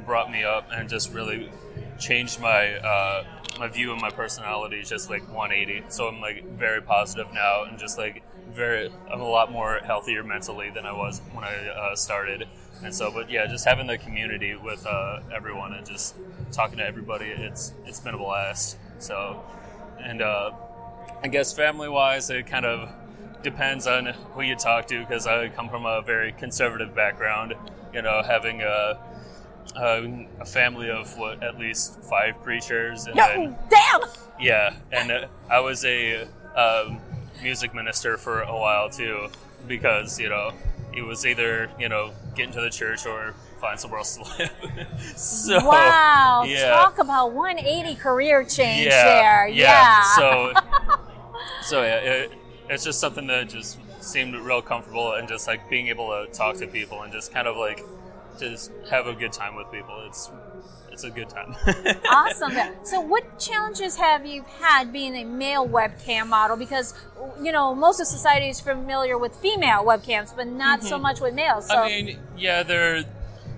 [0.07, 1.51] brought me up and just really
[1.99, 3.23] changed my uh,
[3.59, 5.85] my view and my personality just like 180.
[5.89, 10.23] So I'm like very positive now and just like very I'm a lot more healthier
[10.23, 12.47] mentally than I was when I uh, started.
[12.83, 16.15] And so, but yeah, just having the community with uh, everyone and just
[16.51, 18.77] talking to everybody, it's it's been a blast.
[18.97, 19.43] So,
[20.03, 20.51] and uh,
[21.23, 22.89] I guess family wise, it kind of
[23.45, 27.53] depends on who you talk to because I come from a very conservative background.
[27.93, 28.99] You know, having a
[29.75, 34.01] a, a family of what at least five preachers and No, then damn!
[34.39, 36.23] yeah, and uh, I was a
[36.55, 36.99] um,
[37.41, 39.27] music minister for a while too,
[39.67, 40.51] because you know
[40.93, 44.87] it was either you know get into the church or find somewhere else to live.
[45.17, 46.43] so wow!
[46.47, 49.47] yeah, Talk about 180 career change yeah, there.
[49.47, 50.01] yeah.
[50.15, 50.53] So
[51.61, 52.31] so yeah, it,
[52.69, 56.57] it's just something that just seemed real comfortable and just like being able to talk
[56.57, 57.83] to people and just kind of like
[58.39, 60.03] just have a good time with people.
[60.07, 60.29] It's
[60.91, 61.55] it's a good time.
[62.09, 62.53] awesome.
[62.83, 66.55] So, what challenges have you had being a male webcam model?
[66.55, 66.93] Because
[67.41, 71.01] you know most of society is familiar with female webcams, but not so Mhm.
[71.01, 71.67] much with males.
[71.67, 73.03] So, I mean, yeah, there.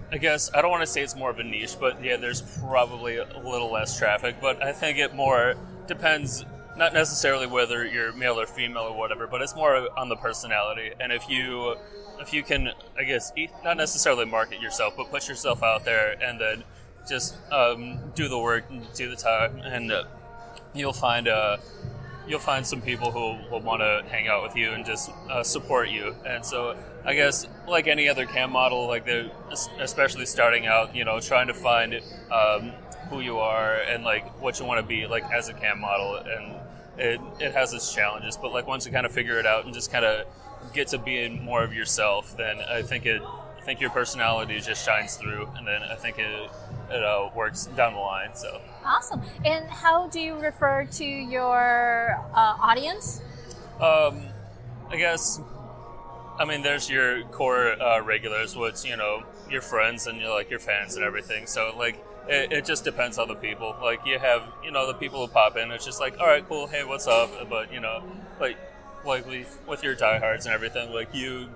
[0.09, 2.41] I guess I don't want to say it's more of a niche, but yeah, there's
[2.41, 4.37] probably a little less traffic.
[4.41, 5.55] But I think it more
[5.85, 6.45] depends,
[6.77, 10.91] not necessarily whether you're male or female or whatever, but it's more on the personality.
[10.99, 11.75] And if you,
[12.19, 13.31] if you can, I guess,
[13.63, 16.63] not necessarily market yourself, but put yourself out there, and then
[17.07, 20.03] just um, do the work, and do the time, and uh,
[20.73, 21.57] you'll find uh,
[22.27, 25.41] you'll find some people who will want to hang out with you and just uh,
[25.43, 26.13] support you.
[26.25, 26.75] And so,
[27.05, 29.31] I guess, like any other cam model, like they're
[29.79, 32.01] especially starting out, you know, trying to find
[32.31, 32.73] um,
[33.09, 36.17] who you are and like what you want to be, like as a cam model,
[36.17, 36.56] and
[36.97, 38.37] it it has its challenges.
[38.37, 40.25] But like once you kind of figure it out and just kind of
[40.73, 43.21] get to being more of yourself, then I think it.
[43.21, 46.49] I think your personality just shines through, and then I think it
[46.89, 48.33] it uh, works down the line.
[48.33, 49.21] So awesome.
[49.43, 53.21] And how do you refer to your uh, audience?
[53.81, 54.21] Um,
[54.89, 55.41] I guess.
[56.39, 60.49] I mean, there's your core uh, regulars, which you know, your friends and your like
[60.49, 61.45] your fans and everything.
[61.47, 61.97] So like,
[62.29, 63.75] it, it just depends on the people.
[63.81, 65.71] Like you have, you know, the people who pop in.
[65.71, 67.29] It's just like, all right, cool, hey, what's up?
[67.49, 68.03] But you know,
[68.39, 68.57] like,
[69.05, 69.25] like
[69.67, 71.49] with your diehards and everything, like you,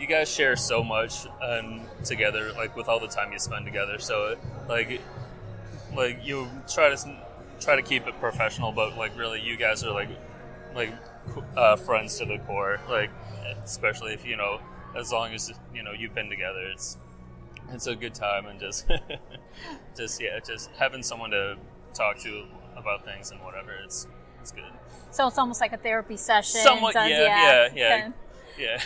[0.00, 3.98] you guys share so much and together, like with all the time you spend together.
[3.98, 4.36] So
[4.68, 5.00] like,
[5.94, 7.16] like you try to
[7.60, 10.08] try to keep it professional, but like really, you guys are like
[10.74, 10.92] like
[11.56, 12.80] uh, friends to the core.
[12.88, 13.10] Like
[13.64, 14.60] especially if you know,
[14.96, 16.96] as long as you know you've been together, it's
[17.72, 18.86] it's a good time and just
[19.96, 21.56] just yeah, just having someone to
[21.92, 22.44] talk to
[22.76, 23.72] about things and whatever.
[23.84, 24.06] It's
[24.40, 24.64] it's good.
[25.10, 26.60] So it's almost like a therapy session.
[26.60, 28.14] Somewhat, yeah, yeah, yeah, kind
[28.58, 28.80] yeah.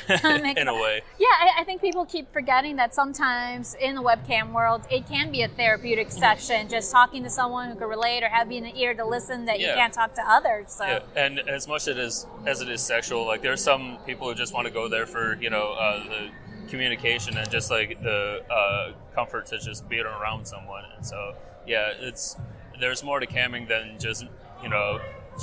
[0.56, 1.02] In a way.
[1.18, 5.30] Yeah, I, I think people keep forgetting that sometimes in the webcam world, it can
[5.30, 8.94] be a therapeutic session, just talking to someone who can relate or having an ear
[8.94, 10.72] to listen that you can't talk to others.
[10.72, 14.28] So, Yeah, and as much it is as it is sexual, like there's some people
[14.28, 16.30] who just want to go there for you know uh, the
[16.68, 20.84] communication and just like the uh, comfort to just being around someone.
[20.96, 21.34] And so
[21.66, 22.36] yeah, it's
[22.80, 24.24] there's more to camming than just
[24.62, 25.00] you know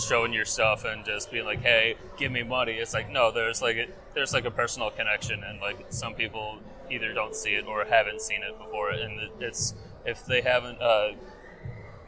[0.07, 2.73] showing your stuff and just being like, hey, give me money.
[2.73, 6.59] It's like no, there's like a, there's like a personal connection, and like some people
[6.89, 9.73] either don't see it or haven't seen it before, and it's
[10.05, 10.81] if they haven't.
[10.81, 11.11] Uh,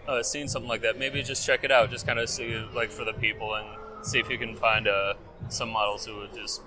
[0.07, 1.91] uh, seen something like that, maybe just check it out.
[1.91, 3.67] Just kind of see, like, for the people, and
[4.05, 5.15] see if you can find uh,
[5.49, 6.61] some models who would just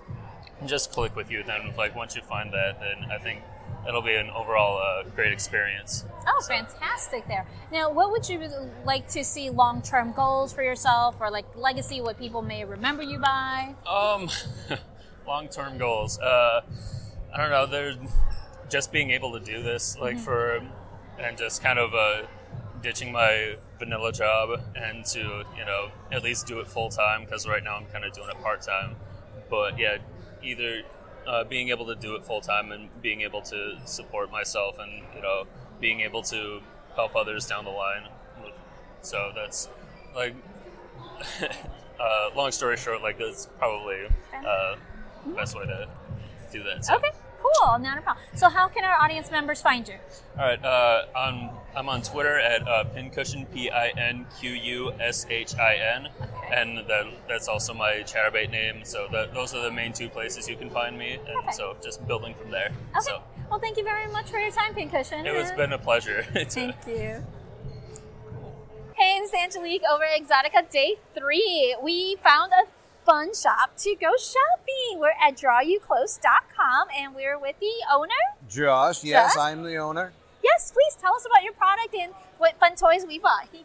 [0.67, 1.43] just click with you.
[1.43, 3.43] Then, like, once you find that, then I think
[3.89, 6.05] it'll be an overall uh, great experience.
[6.27, 7.47] oh, fantastic there.
[7.73, 8.41] Now, what would you
[8.85, 13.03] like to see long term goals for yourself or like legacy, what people may remember
[13.03, 13.75] you by?
[13.87, 14.29] Um,
[15.27, 16.19] long term goals.
[16.19, 16.61] Uh,
[17.33, 17.67] I don't know.
[17.67, 17.95] They're
[18.69, 20.21] just being able to do this, like Mhm.
[20.21, 20.61] for,
[21.19, 22.27] and just kind of uh,
[22.83, 25.19] ditching my vanilla job and to
[25.57, 28.29] you know at least do it full time because right now I'm kind of doing
[28.29, 28.97] it part time.
[29.49, 29.99] But yeah,
[30.43, 30.82] either
[31.26, 35.03] uh, being able to do it full time and being able to support myself and
[35.14, 35.45] you know
[35.80, 36.61] being able to
[36.97, 38.09] help others down the line.
[39.03, 39.68] So that's
[40.14, 40.34] like
[42.01, 44.76] uh, long story short, like that's probably uh,
[45.26, 45.88] the best way to
[46.53, 46.84] do that.
[46.84, 46.97] So.
[46.97, 47.11] Okay,
[47.43, 47.51] cool.
[47.61, 48.24] Cool, not a problem.
[48.34, 49.95] So, how can our audience members find you?
[50.38, 54.93] All right, uh, on, I'm on Twitter at uh, Pincushion, P I N Q U
[55.01, 56.09] S H I N,
[56.53, 58.85] and that, that's also my Chaturbate name.
[58.85, 62.07] So that, those are the main two places you can find me, and so just
[62.07, 62.73] building from there.
[62.91, 63.01] Okay.
[63.01, 65.25] So Well, thank you very much for your time, Pincushion.
[65.27, 66.23] it has been a pleasure.
[66.35, 67.25] Thank you.
[68.95, 71.77] Hey, it's Angelique over at Exxxotica Day 3.
[71.83, 72.66] We found a
[73.07, 74.99] fun shop to go shopping.
[74.99, 78.12] We're at drawyouclose.com and we're with the owner.
[78.49, 79.41] Josh, yes, Josh?
[79.43, 80.12] I'm the owner.
[80.43, 83.49] Yes, please tell us about your product and what fun toys we bought.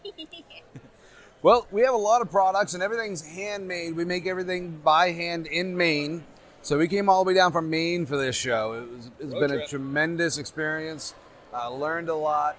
[1.41, 3.95] Well, we have a lot of products and everything's handmade.
[3.95, 6.23] We make everything by hand in Maine.
[6.63, 8.73] So we came all the way down from Maine for this show.
[8.73, 11.13] It was, it's Road been a tremendous experience.
[11.53, 12.57] Uh, learned a lot.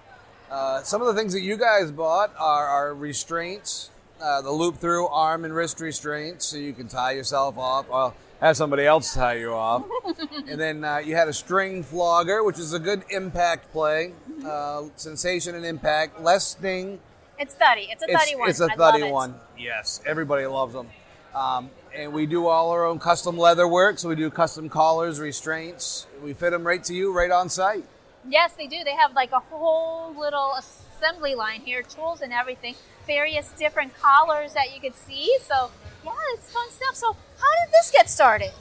[0.49, 3.89] Uh, some of the things that you guys bought are, are restraints,
[4.21, 7.89] uh, the loop through arm and wrist restraints, so you can tie yourself off.
[7.89, 9.85] Well, have somebody else tie you off.
[10.47, 14.13] and then uh, you had a string flogger, which is a good impact play,
[14.45, 16.99] uh, sensation and impact, less sting,
[17.39, 17.87] it's thuddy.
[17.91, 18.49] It's a it's, thuddy one.
[18.49, 19.11] It's a thuddy it.
[19.11, 19.35] one.
[19.57, 20.87] Yes, everybody loves them.
[21.35, 23.99] Um, and we do all our own custom leather work.
[23.99, 26.07] So we do custom collars, restraints.
[26.23, 27.85] We fit them right to you, right on site.
[28.27, 28.83] Yes, they do.
[28.83, 32.75] They have like a whole little assembly line here, tools and everything,
[33.07, 35.35] various different collars that you could see.
[35.41, 35.71] So,
[36.05, 36.95] yeah, it's fun stuff.
[36.95, 38.51] So, how did this get started?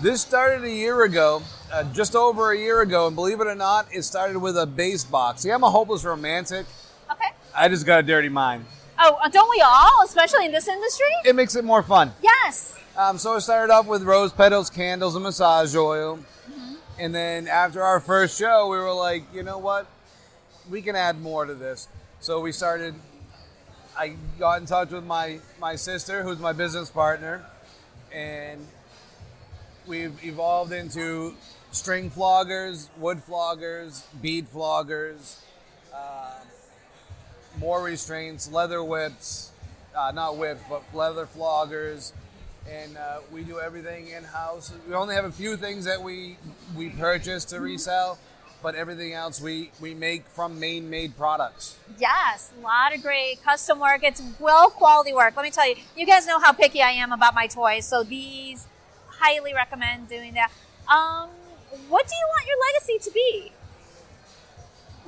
[0.00, 3.54] This started a year ago, uh, just over a year ago, and believe it or
[3.54, 5.42] not, it started with a base box.
[5.42, 6.64] See, I'm a hopeless romantic.
[7.10, 7.28] Okay.
[7.54, 8.64] I just got a dirty mind.
[8.98, 11.06] Oh, uh, don't we all, especially in this industry?
[11.26, 12.12] It makes it more fun.
[12.22, 12.78] Yes.
[12.96, 16.18] Um, so it started off with rose petals, candles, and massage oil.
[16.18, 16.74] Mm-hmm.
[16.98, 19.86] And then after our first show, we were like, you know what?
[20.68, 21.88] We can add more to this.
[22.20, 22.94] So we started.
[24.00, 27.44] I got in touch with my my sister, who's my business partner,
[28.10, 28.66] and
[29.86, 31.34] we've evolved into
[31.70, 35.36] string floggers, wood floggers, bead floggers,
[35.94, 36.32] uh,
[37.58, 39.50] more restraints, leather whips,
[39.94, 42.12] uh, not whips, but leather floggers,
[42.70, 44.72] and uh, we do everything in house.
[44.88, 46.38] We only have a few things that we
[46.74, 48.18] we purchase to resell,
[48.62, 51.76] but everything else we we make from Maine made products.
[51.98, 54.02] Yes, a lot of great custom work.
[54.02, 55.36] It's well quality work.
[55.36, 58.02] Let me tell you, you guys know how picky I am about my toys, so
[58.02, 58.66] these
[59.06, 60.50] highly recommend doing that.
[60.88, 61.28] Um,
[61.88, 63.52] what do you want your legacy to be?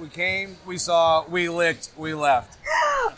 [0.00, 2.58] We came, we saw, we licked, we left.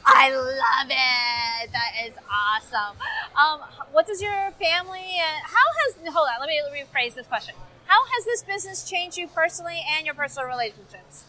[0.04, 1.72] I love it.
[1.72, 2.96] That is awesome.
[3.36, 3.60] Um,
[3.92, 6.40] what does your family and how has hold on?
[6.40, 7.54] Let me rephrase this question.
[7.86, 11.24] How has this business changed you personally and your personal relationships?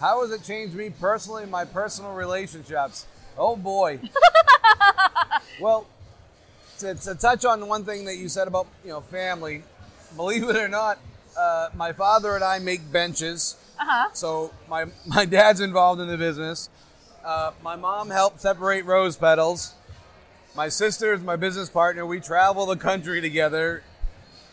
[0.00, 3.06] How has it changed me personally, and my personal relationships?
[3.38, 4.00] Oh boy.
[5.60, 5.86] well,
[6.78, 9.62] to, to touch on one thing that you said about you know family,
[10.16, 10.98] believe it or not,
[11.38, 13.56] uh, my father and I make benches.
[13.78, 14.08] Uh-huh.
[14.12, 16.68] So my my dad's involved in the business.
[17.24, 19.72] Uh, my mom helped separate rose petals.
[20.54, 22.06] My sister is my business partner.
[22.06, 23.82] We travel the country together,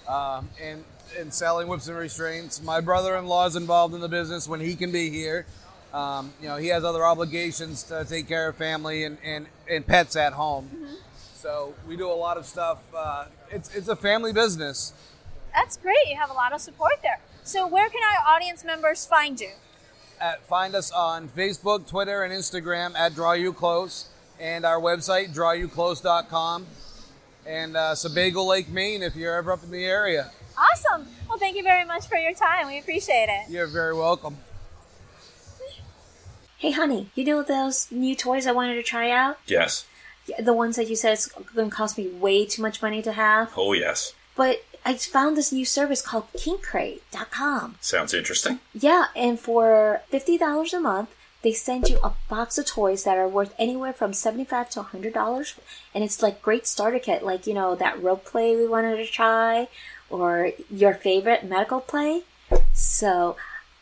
[0.08, 0.84] um, and
[1.20, 2.62] and selling whips and restraints.
[2.62, 5.46] My brother-in-law is involved in the business when he can be here.
[5.94, 9.86] Um, you know, he has other obligations to take care of family and, and, and
[9.86, 10.70] pets at home.
[11.42, 12.80] So we do a lot of stuff.
[12.96, 14.94] Uh, it's it's a family business.
[15.54, 16.08] That's great.
[16.08, 17.20] You have a lot of support there.
[17.44, 19.50] So where can our audience members find you?
[20.20, 24.10] At, find us on Facebook, Twitter, and Instagram at Draw You Close,
[24.40, 26.68] and our website drawyouclose.com,
[27.48, 30.30] and uh, Sebago Lake, Maine, if you're ever up in the area.
[30.58, 31.08] Awesome.
[31.28, 32.68] Well, thank you very much for your time.
[32.68, 33.50] We appreciate it.
[33.50, 34.38] You're very welcome.
[36.58, 39.40] Hey, honey, you know those new toys I wanted to try out?
[39.48, 39.86] Yes.
[40.40, 43.14] The ones that you said it's going to cost me way too much money to
[43.14, 43.52] have?
[43.58, 44.14] Oh, yes.
[44.36, 47.78] But I found this new service called KinkCrate.com.
[47.82, 48.60] Sounds interesting.
[48.74, 51.10] Yeah, and for $50 a month,
[51.42, 55.60] they send you a box of toys that are worth anywhere from $75 to $100.
[55.96, 59.08] And it's like great starter kit, like, you know, that rope play we wanted to
[59.08, 59.68] try,
[60.12, 62.24] or your favorite medical play.
[62.74, 63.36] So,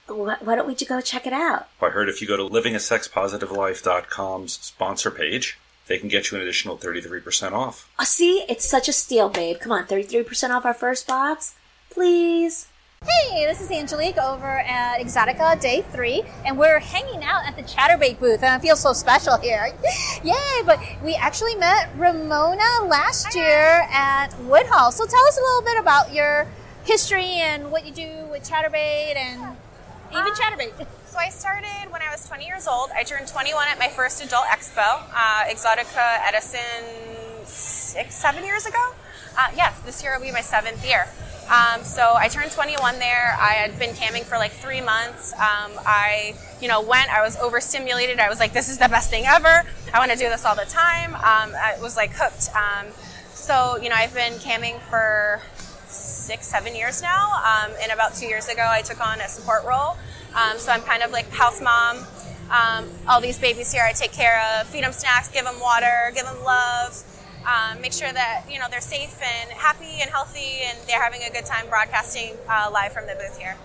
[0.07, 1.67] wh- why don't we go check it out?
[1.81, 5.57] I heard if you go to livingasexpositivelife.com's sponsor page,
[5.87, 7.89] they can get you an additional 33% off.
[7.99, 9.59] Oh, see, it's such a steal, babe.
[9.59, 11.55] Come on, 33% off our first box?
[11.89, 12.67] Please.
[13.05, 17.63] Hey, this is Angelique over at Exxxotica Day 3, and we're hanging out at the
[17.63, 19.71] Chaturbate booth, and I feel so special here.
[20.23, 20.61] Yay!
[20.65, 24.91] But we actually met Ramona last year at Woodhull.
[24.91, 26.45] So tell us a little bit about your
[26.83, 29.55] history and what you do with Chaturbate and
[30.11, 30.85] even Chaturbate.
[31.09, 32.91] So I started when I was 20 years old.
[32.95, 38.93] I turned 21 at my first adult expo, uh, Exxxotica Edison, six, seven years ago.
[39.35, 41.07] Uh, yes, this year will be my seventh year.
[41.49, 43.35] Um, so I turned 21 there.
[43.39, 45.33] I had been camming for like three months.
[45.33, 47.09] Um, I, you know, went.
[47.09, 48.19] I was overstimulated.
[48.19, 49.63] I was like, "This is the best thing ever.
[49.91, 52.49] I want to do this all the time." Um, I was like hooked.
[52.55, 52.91] Um,
[53.33, 55.41] so you know, I've been camming for
[55.87, 57.31] six, seven years now.
[57.33, 59.97] Um, and about two years ago, I took on a support role.
[60.35, 62.05] Um, so I'm kind of like house mom.
[63.07, 66.25] All these babies here, I take care of, feed them snacks, give them water, give
[66.25, 67.03] them love
[67.45, 71.21] um, make sure that you know they're safe and happy and healthy, and they're having
[71.23, 73.55] a good time broadcasting uh, live from the booth here.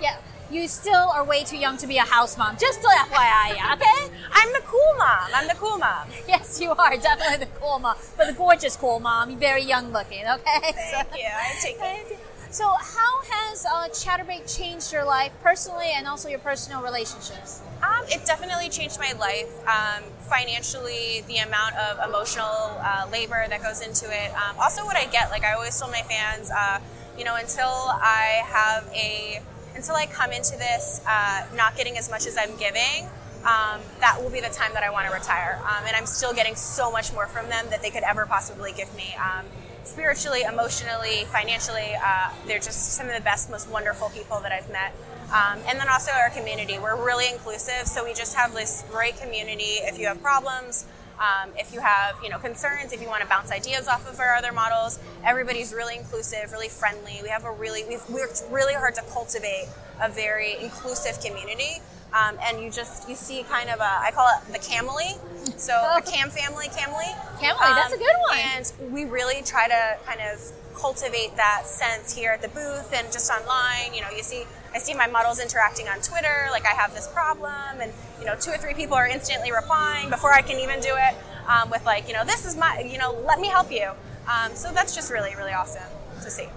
[0.00, 0.16] Yeah.
[0.50, 2.56] You still are way too young to be a house mom.
[2.58, 4.14] Just to FYI, okay?
[4.32, 5.28] I'm the cool mom.
[5.34, 6.08] I'm the cool mom.
[6.26, 9.28] Yes, you are definitely the cool mom, but the gorgeous cool mom.
[9.30, 10.24] You're very young looking.
[10.26, 10.72] Okay.
[10.72, 11.26] Thank you.
[11.26, 12.18] I take it.
[12.58, 17.62] So, how has uh, Chaturbate changed your life personally and also your personal relationships?
[17.84, 19.46] Um, it definitely changed my life.
[19.68, 24.32] Um, financially, the amount of emotional uh, labor that goes into it.
[24.34, 26.80] Um, also, what I get, like I always tell my fans, uh,
[27.16, 29.40] you know, until I have a,
[29.76, 33.06] until I come into this uh, not getting as much as I'm giving,
[33.46, 35.62] um, that will be the time that I want to retire.
[35.62, 38.72] Um, and I'm still getting so much more from them that they could ever possibly
[38.72, 39.14] give me.
[39.14, 39.46] Um,
[39.88, 44.70] spiritually, emotionally, financially, uh, they're just some of the best, most wonderful people that I've
[44.70, 44.92] met.
[45.32, 46.78] Um, and then also our community.
[46.78, 49.80] We're really inclusive, so we just have this great community.
[49.84, 50.86] If you have problems,
[51.18, 54.20] um, if you have you know concerns, if you want to bounce ideas off of
[54.20, 57.20] our other models, everybody's really inclusive, really friendly.
[57.22, 59.68] We have a really we've worked really hard to cultivate
[60.00, 61.82] a very inclusive community.
[62.12, 65.18] Um, and you just you see kind of a I call it the Camely,
[65.58, 67.12] so the Cam family Camely.
[67.38, 68.38] Camely, that's a good one.
[68.38, 70.40] And we really try to kind of
[70.74, 73.92] cultivate that sense here at the booth and just online.
[73.94, 74.44] You know, you see
[74.74, 78.36] I see my models interacting on Twitter, like I have this problem, and you know,
[78.36, 81.14] two or three people are instantly replying before I can even do it
[81.48, 83.90] um, with like, you know, this is my, you know, let me help you.
[84.28, 85.90] Um, so that's just really, really awesome
[86.22, 86.48] to see.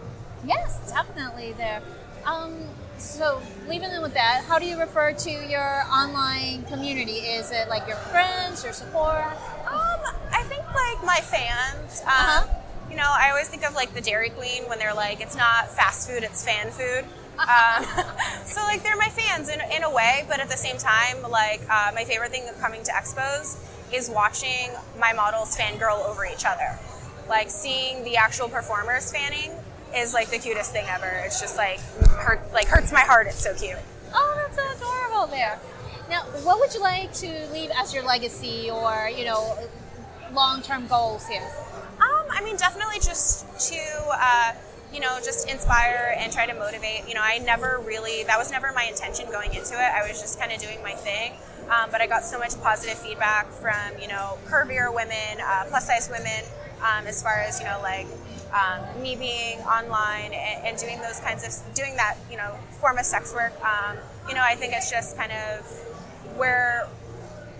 [0.45, 1.82] Yes, definitely there.
[2.26, 2.54] Um,
[3.02, 7.14] so, leaving them with that, how do you refer to your online community?
[7.14, 9.26] Is it like your friends, your support?
[9.68, 9.99] Um,
[10.32, 12.02] I think like my fans.
[12.02, 12.47] Um, uh-huh.
[12.89, 15.72] You know, I always think of like the Dairy Queen when they're like, it's not
[15.72, 17.06] fast food, it's fan food.
[17.39, 17.86] Um,
[18.45, 21.62] so like they're my fans in, in a way, but at the same time, like
[21.70, 23.58] uh, my favorite thing of coming to expos
[23.93, 26.78] is watching my models fangirl over each other.
[27.28, 29.52] Like seeing the actual performers fanning
[29.96, 31.10] is like the cutest thing ever.
[31.26, 31.80] It's just like
[32.10, 33.28] hurt, like hurts my heart.
[33.28, 33.78] It's so cute.
[34.14, 35.60] Oh, that's so adorable there.
[36.10, 39.58] Now, what would you like to leave as your legacy or, you know,
[40.34, 41.48] long-term goals here?
[42.00, 43.80] Um, I mean, definitely just to
[44.12, 44.54] uh,
[44.94, 47.08] you know, just inspire and try to motivate.
[47.08, 49.78] You know, I never really, that was never my intention going into it.
[49.78, 51.34] I was just kind of doing my thing.
[51.70, 55.88] Um, but I got so much positive feedback from, you know, curvier women, uh, plus
[55.88, 56.44] size women,
[56.82, 58.08] um, as far as, you know, like
[58.54, 62.97] um, me being online and, and, doing those kinds of, doing that, you know, form
[62.97, 63.54] of sex work.
[63.64, 63.97] Um,
[64.28, 65.66] you know, I think it's just kind of
[66.36, 66.88] where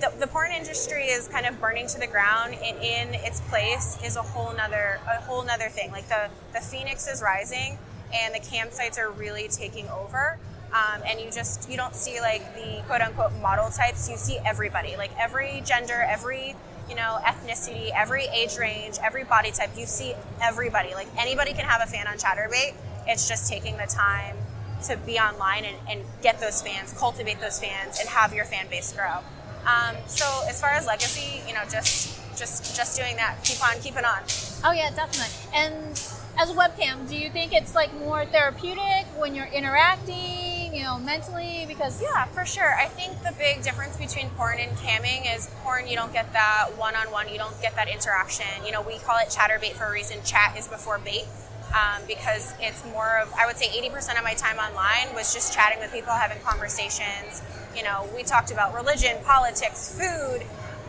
[0.02, 3.98] the, the porn industry is kind of burning to the ground and in its place
[4.04, 7.78] is a whole nother a whole nother thing like the the phoenix is rising
[8.12, 10.40] and the campsites are really taking over
[10.74, 14.40] um, and you just you don't see like the quote unquote model types you see
[14.44, 16.56] everybody like every gender every
[16.92, 19.70] you know ethnicity every age range every body type.
[19.78, 20.94] You see everybody.
[20.94, 22.76] Like anybody can have a fan on Chaturbate.
[23.08, 24.36] It's just taking the time
[24.84, 28.68] to be online and, and get those fans cultivate those fans and have your fan
[28.70, 29.20] base grow.
[29.66, 33.80] Um, so as far as legacy, you know, just just just doing that, keep on
[33.80, 34.22] keeping on.
[34.66, 35.34] Oh yeah, definitely.
[35.56, 35.92] And
[36.38, 40.98] as a webcam, do you think it's like more therapeutic when you're interacting, you know,
[40.98, 41.66] mentally?
[41.68, 42.76] Because yeah, for sure.
[42.76, 46.70] I think the big difference between porn and camming is porn you don't get that
[46.78, 48.46] one-on-one, you don't get that interaction.
[48.66, 50.18] You know, we call it Chaturbate for a reason.
[50.24, 51.26] Chat is before bait.
[51.72, 55.54] Um, because it's more of, I would say 80% of my time online was just
[55.54, 57.42] chatting with people, having conversations,
[57.74, 60.46] you know, we talked about religion, politics, food,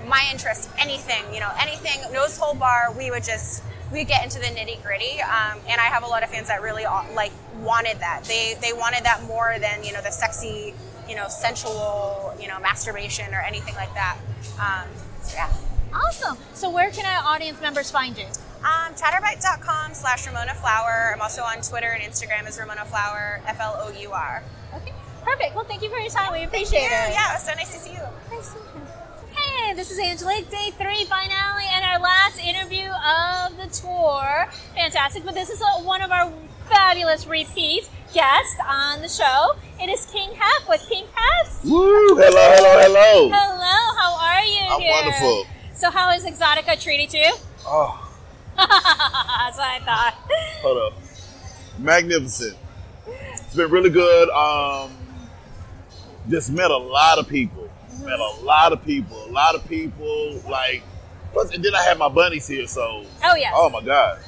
[0.08, 3.62] my interests, anything, you know, anything, nose hole bar, we would just,
[3.92, 5.20] we get into the nitty gritty.
[5.22, 8.24] Um, and I have a lot of fans that really like wanted that.
[8.24, 10.74] They, they wanted that more than, you know, the sexy,
[11.08, 14.16] you know, sensual, you know, masturbation or anything like that.
[14.58, 14.88] Um,
[15.22, 15.52] so yeah.
[15.94, 16.38] Awesome.
[16.54, 18.24] So where can our audience members find you?
[18.64, 21.12] Um, chaturbate.com slash Ramona Flour.
[21.14, 24.42] I'm also on Twitter and Instagram as Ramona Flour, F L O U R.
[24.74, 24.92] Okay.
[25.22, 25.54] Perfect.
[25.54, 26.32] Well, thank you for your time.
[26.32, 27.12] We appreciate it.
[27.12, 28.02] Yeah, it was so nice to see you.
[28.30, 28.54] Nice
[29.74, 34.46] This is Angelique, day three finale, and our last interview of the tour.
[34.74, 36.30] Fantastic, but this is a, one of our
[36.68, 39.52] fabulous repeat guests on the show.
[39.80, 41.64] It is King Heff with King Heffs.
[41.64, 41.80] Woo!
[42.16, 43.30] Hello, hello, hello.
[43.32, 44.74] Hello, how are you?
[44.74, 44.92] I'm here?
[44.92, 45.46] wonderful.
[45.74, 47.32] So, how has Exxxotica treated you?
[47.66, 48.14] Oh,
[48.56, 50.14] That's what I thought.
[50.60, 50.98] hold up.
[51.78, 52.56] magnificent.
[53.06, 54.28] It's been really good.
[54.30, 54.92] Um,
[56.28, 57.61] just met a lot of people.
[58.04, 59.24] Met a lot of people.
[59.26, 60.40] A lot of people.
[60.48, 60.82] Like,
[61.32, 63.04] plus, and then I had my bunnies here, so.
[63.24, 64.18] Oh, yeah, Oh my god.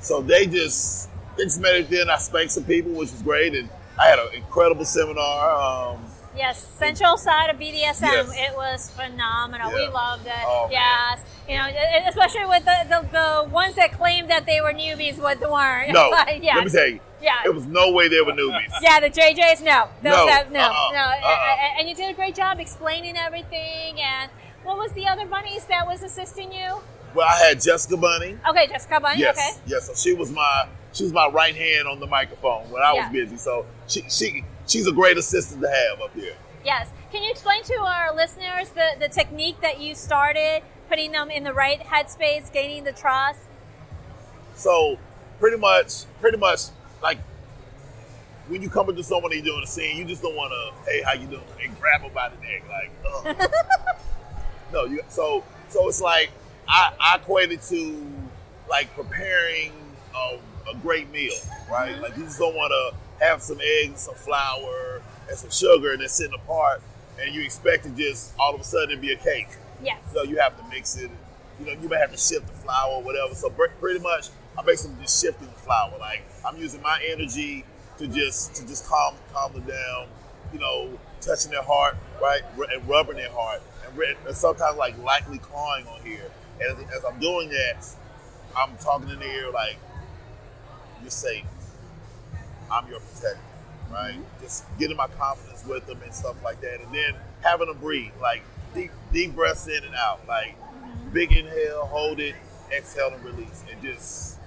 [0.00, 2.08] So they just they just met it then.
[2.08, 3.68] I spanked some people, which was great, and
[4.00, 5.50] I had an incredible seminar.
[5.94, 6.04] Um,
[6.36, 8.02] Yes, central side of BDSM.
[8.02, 8.30] Yes.
[8.34, 9.72] It was phenomenal.
[9.72, 10.32] We loved it.
[10.44, 11.66] Oh, yes, you know,
[12.06, 15.92] especially with the, the, the ones that claimed that they were newbies, but weren't.
[15.92, 16.56] no, like, yes.
[16.56, 17.38] let me tell you, Yeah.
[17.44, 18.70] it was no way they were newbies.
[18.82, 19.88] Yeah, the JJs, no.
[20.02, 20.98] Those No, that- no, uh-uh, no.
[21.00, 21.78] uh-uh.
[21.80, 24.00] And you did a great job explaining everything.
[24.00, 24.30] And
[24.62, 26.80] what was the other bunnies that was assisting you?
[27.14, 28.36] Well, I had Jessica Bunny.
[28.48, 29.18] Okay, Jessica Bunny.
[29.20, 29.60] Yes, Okay.
[29.66, 29.86] yes.
[29.86, 33.10] So she was my she was my right hand on the microphone when I was
[33.10, 33.38] busy.
[33.38, 36.34] So she she she's a great assistant to have up here.
[36.64, 36.90] Yes.
[37.10, 41.42] Can you explain to our listeners the, the technique that you started, putting them in
[41.42, 43.40] the right headspace, gaining the trust?
[44.54, 44.98] So
[45.40, 46.60] pretty much, pretty much
[47.02, 47.18] like
[48.48, 50.90] when you come into someone and you're doing a scene, you just don't want to,
[50.90, 51.42] hey, how you doing?
[51.62, 53.44] And grab them by the neck, like, uh.
[53.44, 53.50] ugh.
[54.72, 54.84] no.
[54.84, 56.30] You so so it's like
[56.66, 58.06] I, I equate it to
[58.68, 59.72] like preparing
[60.14, 60.38] a,
[60.70, 61.32] a great meal,
[61.70, 61.92] right?
[61.92, 62.02] Mm-hmm.
[62.02, 66.00] Like you just don't want to have some eggs, some flour, and some sugar, and
[66.00, 66.82] then sitting apart,
[67.20, 69.48] and you expect to just all of a sudden it be a cake.
[69.82, 70.00] Yes.
[70.12, 71.10] So you have to mix it.
[71.60, 73.34] You know, you may have to shift the flour or whatever.
[73.34, 75.92] So pretty much, I'm basically just shifting the flour.
[75.98, 77.64] Like I'm using my energy
[77.98, 80.06] to just to just calm calm them down.
[80.52, 82.40] You know, touching their heart, right,
[82.72, 86.30] and rubbing their heart, and, and sometimes like lightly clawing on here.
[86.60, 87.86] And as, as I'm doing that,
[88.56, 89.76] I'm talking in the ear like,
[91.02, 91.44] "You're safe.
[92.70, 93.40] I'm your protector."
[93.90, 94.18] Right?
[94.40, 98.12] Just getting my confidence with them and stuff like that, and then having them breathe,
[98.20, 98.42] like
[98.74, 100.56] deep deep breaths in and out, like
[101.12, 102.34] big inhale, hold it,
[102.76, 104.38] exhale and release, and just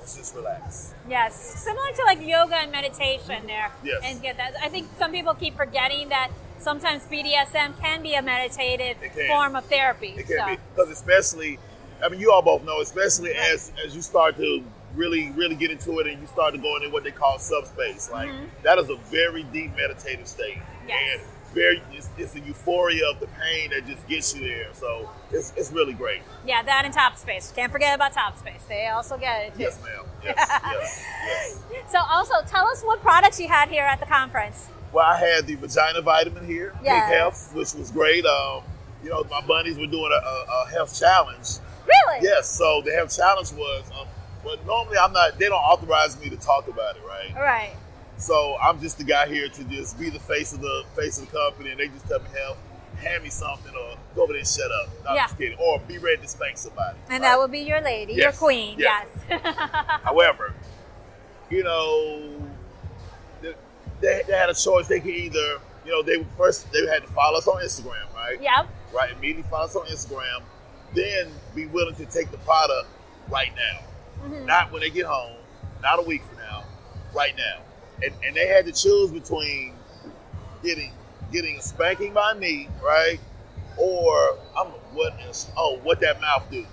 [0.00, 0.94] let's just relax.
[1.08, 3.72] Yes, similar to like yoga and meditation there.
[3.82, 4.02] Yes.
[4.04, 4.54] And get that.
[4.62, 8.96] I think some people keep forgetting that sometimes BDSM can be a meditative
[9.28, 10.14] form of therapy.
[10.16, 10.46] It can so.
[10.46, 11.58] be because especially,
[12.04, 14.62] I mean, you all both know, especially as as you start to
[14.94, 18.10] really really get into it and you start to go into what they call subspace.
[18.10, 18.48] Like Mhm.
[18.62, 21.20] that is a very deep meditative state, Yes.
[21.20, 21.22] and
[21.54, 24.68] very it's, it's a euphoria of the pain that just gets you there.
[24.74, 26.22] So it's it's really great.
[26.46, 27.52] Yeah, that and top space.
[27.54, 28.62] Can't forget about top space.
[28.68, 29.62] They also get it too.
[29.62, 30.04] Yes, ma'am.
[30.24, 31.04] Yes, yes,
[31.70, 31.92] yes.
[31.92, 34.68] So also tell us what products you had here at the conference.
[34.92, 37.10] Well, I had the vagina vitamin here, Yes.
[37.10, 38.24] Pink Heffs, which was great.
[38.24, 38.62] Um,
[39.02, 41.58] you know, my bunnies were doing a, a, a health challenge.
[41.86, 42.20] Really?
[42.22, 42.48] Yes.
[42.48, 44.06] So the health challenge was, um,
[44.44, 45.38] well, normally I'm not.
[45.38, 47.34] They don't authorize me to talk about it, right?
[47.36, 47.72] All right.
[48.16, 51.30] So I'm just the guy here to just be the face of the face of
[51.30, 52.56] the company, and they just tell me, "Hell,
[53.02, 55.26] hand me something, or go over there and shut up." No, I'm Yeah.
[55.26, 55.58] just kidding.
[55.58, 56.96] Or be ready to spank somebody.
[57.10, 58.78] And that will be your lady, your queen.
[58.78, 59.08] Yes.
[59.28, 59.40] Yes.
[60.04, 60.54] However,
[61.50, 62.22] you know,
[63.42, 63.54] they,
[64.00, 64.86] they, they had a choice.
[64.86, 68.40] They could either, you know, they first they had to follow us on Instagram, right?
[68.40, 68.68] Yep.
[68.94, 69.10] Right.
[69.12, 70.42] Immediately follow us on Instagram.
[70.94, 72.86] Then be willing to take the product
[73.28, 73.80] right now,
[74.24, 74.46] Mhm.
[74.46, 75.36] not when they get home,
[75.82, 76.64] not a week from now,
[77.14, 77.60] right now.
[78.04, 79.74] And and they had to choose between
[80.62, 80.92] getting
[81.32, 83.20] getting a spanking by me, right,
[83.76, 86.66] or I'm what is oh what that mouth do.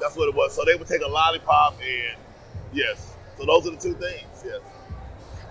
[0.00, 0.54] That's what it was.
[0.54, 2.18] So they would take a lollipop and
[2.72, 3.14] yes.
[3.38, 4.44] So those are the two things.
[4.44, 4.60] Yes.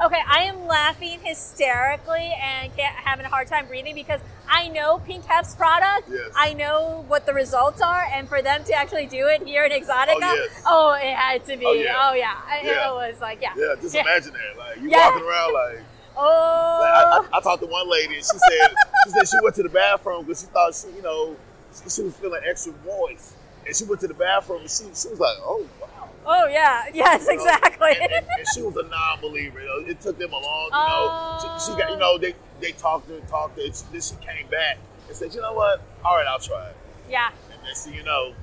[0.01, 4.19] Okay, I am laughing hysterically and having a hard time breathing because
[4.49, 6.09] I know Pink Heffs product.
[6.09, 6.31] Yes.
[6.35, 9.71] I know what the results are, and for them to actually do it here in
[9.71, 10.63] Exxxotica, Oh, yes.
[10.65, 11.65] oh, it had to be.
[11.65, 11.95] Oh, yeah.
[12.09, 12.35] Oh, yeah.
[12.63, 12.89] Yeah.
[12.89, 13.53] It was like, yeah.
[13.55, 13.75] Yeah.
[13.81, 14.57] Just imagine that.
[14.57, 15.09] Like you Yeah.
[15.09, 15.83] walking around like.
[16.15, 16.79] Oh.
[16.79, 18.75] Like, I, I, I talked to one lady and she said
[19.05, 21.35] she said she went to the bathroom because she thought she, you know,
[21.73, 23.33] she, she was feeling extra moist,
[23.65, 25.82] and she went to the bathroom and she, she was like, oh wow.
[26.25, 26.85] Oh, yeah.
[26.93, 27.91] Yes, You know, exactly.
[28.01, 29.59] And, and- and she was a non-believer.
[29.59, 31.57] You know, it took them a long, you know.
[31.59, 31.99] She, she got, you oh.
[31.99, 33.73] know, they they talked to her, talked to her.
[33.73, 35.81] She, then she came back and said, you know what?
[36.05, 36.75] All right, I'll try it.
[37.09, 37.29] yeah.
[37.51, 38.33] And then see, you know,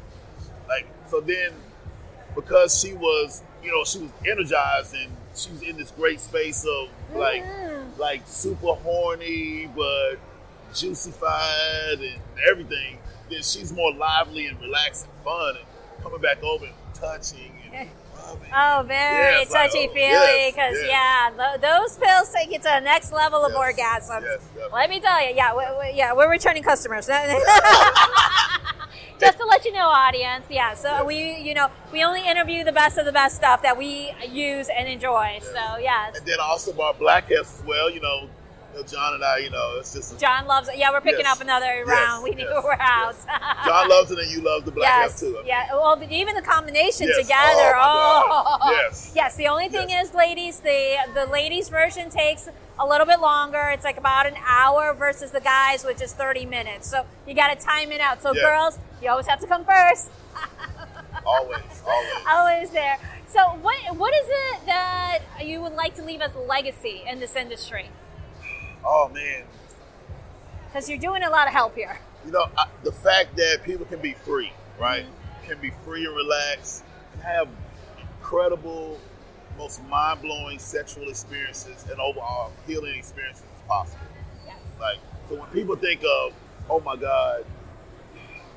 [0.68, 1.52] like so then
[2.34, 6.64] because she was, you know, she was energized and she was in this great space
[6.64, 8.00] of like mm-hmm.
[8.00, 10.16] like super horny but
[10.74, 12.98] juicified and everything,
[13.30, 17.52] then she's more lively and relaxed and fun and coming back over and touching
[18.54, 20.50] Oh, very Yes, touchy feely.
[20.50, 20.88] Because yes.
[20.88, 24.40] yeah, th- those pills take you to the next level of orgasms.
[24.72, 27.06] Let me tell you, yeah, we, we, yeah, we're returning customers.
[29.20, 30.74] Just to let you know, audience, yeah.
[30.74, 34.12] So we, you know, we only interview the best of the best stuff that we
[34.28, 35.38] use and enjoy.
[35.42, 37.90] So yes, And then I also bought Black Heffs as well.
[37.90, 38.28] You know,
[38.72, 40.18] You know, John and I, you know, it's just.
[40.18, 40.76] John loves it.
[40.78, 41.36] Yeah, we're picking Yes.
[41.36, 42.22] up another Yes, round.
[42.22, 43.16] We need yes, we're out.
[43.64, 45.42] John loves it, and you love the black yes, too.
[45.44, 45.66] yeah.
[45.72, 47.18] Well, even the combination Yes.
[47.18, 47.74] together.
[47.76, 48.70] Oh, Oh.
[48.72, 49.12] Yes.
[49.14, 49.34] Yes.
[49.36, 52.48] The only thing is, ladies, the the ladies version takes
[52.78, 53.70] a little bit longer.
[53.74, 56.88] It's like about an hour versus the guys, which is thirty minutes.
[56.88, 58.22] So you got to time it out.
[58.22, 60.10] So girls, you always have to come first.
[61.26, 62.24] Always, always.
[62.28, 62.96] always there.
[63.28, 67.20] So what what is it that you would like to leave as a legacy in
[67.20, 67.90] this industry?
[68.84, 69.44] Oh man,
[70.68, 71.98] Because you're doing a lot of help here.
[72.24, 75.04] you know I, the fact that people can be free, right?
[75.04, 75.48] Mm-hmm.
[75.50, 76.84] Can be free and relaxed,
[77.14, 77.48] and have
[78.18, 78.98] incredible,
[79.58, 84.06] most mind-blowing sexual experiences and overall healing experiences as possible.
[84.46, 84.56] Yes.
[84.80, 84.98] Like
[85.28, 86.32] so, when people think of,
[86.68, 87.44] oh my God,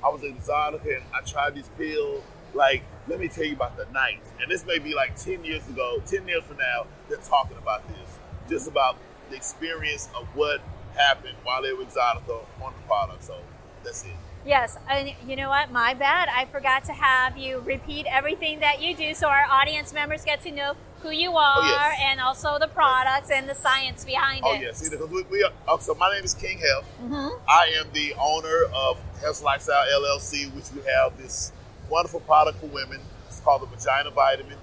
[0.03, 2.23] I was exotic and I tried this pill.
[2.53, 4.21] Like, let me tell you about the night.
[4.41, 7.87] And this may be like 10 years ago, 10 years from now, they're talking about
[7.87, 8.19] this.
[8.49, 8.97] Just about
[9.33, 10.61] the experience of what
[10.95, 13.23] happened while they were exotic on the product.
[13.23, 13.35] So
[13.83, 14.11] that's it.
[14.45, 15.71] Yes, and you know what?
[15.71, 16.29] My bad.
[16.29, 20.41] I forgot to have you repeat everything that you do so our audience members get
[20.41, 21.99] to know who you are Oh, yes.
[22.01, 24.75] and also the products and the science behind Oh, it.
[24.75, 26.83] See, because we, we are, oh, so my name is King Heff.
[27.03, 27.39] Mhm.
[27.47, 31.51] I am the owner of Health Lifestyle LLC, which we have this
[31.89, 32.99] wonderful product for women.
[33.29, 34.57] It's called the Vagina Vitamin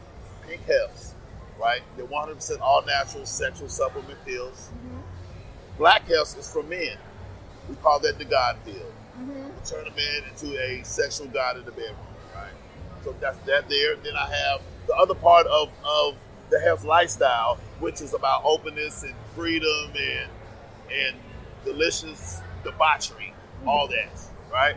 [0.46, 1.09] Pink Heffs,
[1.60, 1.82] right?
[1.96, 4.70] They're 100% all natural sexual supplement pills.
[5.76, 6.96] Black Heffs is for men.
[7.68, 8.74] We call that the God pill.
[8.74, 9.44] Mm-hmm.
[9.44, 11.96] We turn a man into a sexual god in the bedroom,
[12.34, 12.52] right?
[13.04, 13.96] So that's that there.
[13.96, 16.16] Then I have the other part of, of
[16.50, 20.30] the health lifestyle, which is about openness and freedom and
[20.92, 21.16] and
[21.64, 23.32] delicious debauchery,
[23.66, 23.94] all mm-hmm.
[23.94, 24.76] that, right?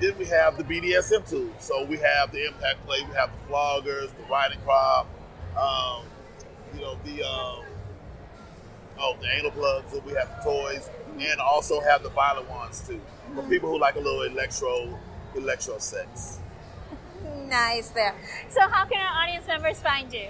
[0.00, 1.52] Then we have the BDSM tools.
[1.60, 5.06] So we have the impact play, we have the floggers, the riding crop,
[5.56, 6.04] um,
[6.74, 7.64] you know, the um,
[8.98, 12.86] oh, the anal plugs, and we have the toys, and also have the violent ones
[12.86, 13.00] too.
[13.34, 14.98] For people who like a little electro
[15.34, 16.38] electro sex.
[17.44, 18.14] Nice there.
[18.48, 20.28] So, how can our audience members find you?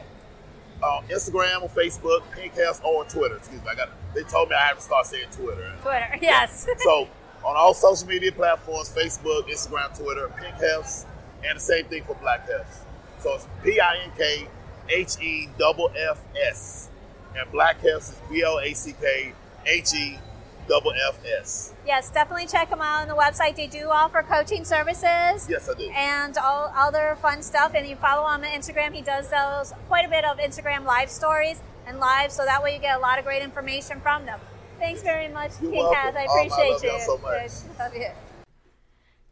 [0.83, 3.37] Uh, Instagram or Facebook, Pink Heffs, or Twitter.
[3.37, 3.91] Excuse me, I got.
[4.15, 5.73] They told me I have to start saying Twitter.
[5.81, 6.67] Twitter, yes.
[6.79, 7.09] so
[7.45, 11.07] on all social media platforms, Facebook, Instagram, Twitter, Pink Heffs,
[11.45, 12.81] and the same thing for Black Heffs.
[13.21, 14.49] So it's P I N K
[14.89, 16.91] H E double F S,
[17.37, 19.33] and Black Heffs is B L A C K
[19.67, 20.19] H E
[20.69, 21.73] double F S.
[21.87, 23.57] Yes, definitely check them out on the website.
[23.57, 25.49] They do offer coaching services.
[25.49, 25.91] Yes, I do.
[25.91, 27.73] And all other fun stuff.
[27.75, 28.93] And you follow him on Instagram.
[28.95, 32.75] He does those quite a bit of Instagram live stories and live, so that way
[32.75, 34.41] you get a lot of great information from them.
[34.79, 35.73] Thanks very much, King.
[35.93, 36.17] Kath.
[36.17, 37.01] I Oh, I appreciate love you.
[37.07, 37.51] so much.
[37.69, 37.79] Good.
[37.79, 38.09] Love you.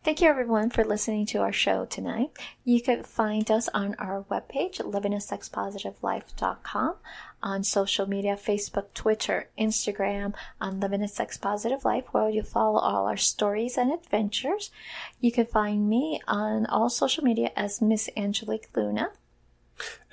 [0.04, 2.30] Thank you everyone for listening to our show tonight.
[2.64, 6.94] You can find us on our webpage, livingasexpositivelife.com,
[7.40, 12.80] on social media, Facebook, Twitter, Instagram, on Living a Sex Positive Life, where you follow
[12.80, 14.72] all our stories and adventures.
[15.20, 19.10] You can find me on all social media as Miss Angelique Luna.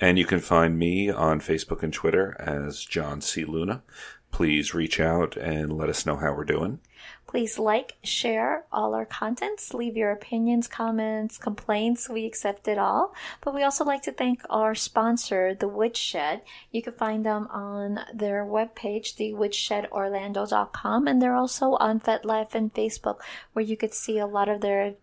[0.00, 3.44] And you can find me on Facebook and Twitter as John C.
[3.44, 3.82] Luna.
[4.30, 6.78] Please reach out and let us know how we're doing.
[7.30, 12.08] Please like, share all our contents, leave your opinions, comments, complaints.
[12.08, 13.14] We accept it all.
[13.40, 16.42] But we also like to thank our sponsor, The Woodshed.
[16.72, 23.18] You can find them on their webpage, thewoodshed.orlando.com, and they're also on FetLife and Facebook,
[23.52, 24.94] where you could see a lot of their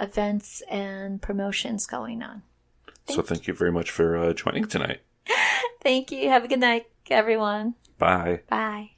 [0.00, 2.44] events and promotions going on.
[3.10, 5.02] so thank you very much for uh, joining tonight.
[5.82, 6.30] Thank you.
[6.30, 7.74] Have a good night, everyone.
[7.98, 8.40] Bye.
[8.48, 8.93] Bye.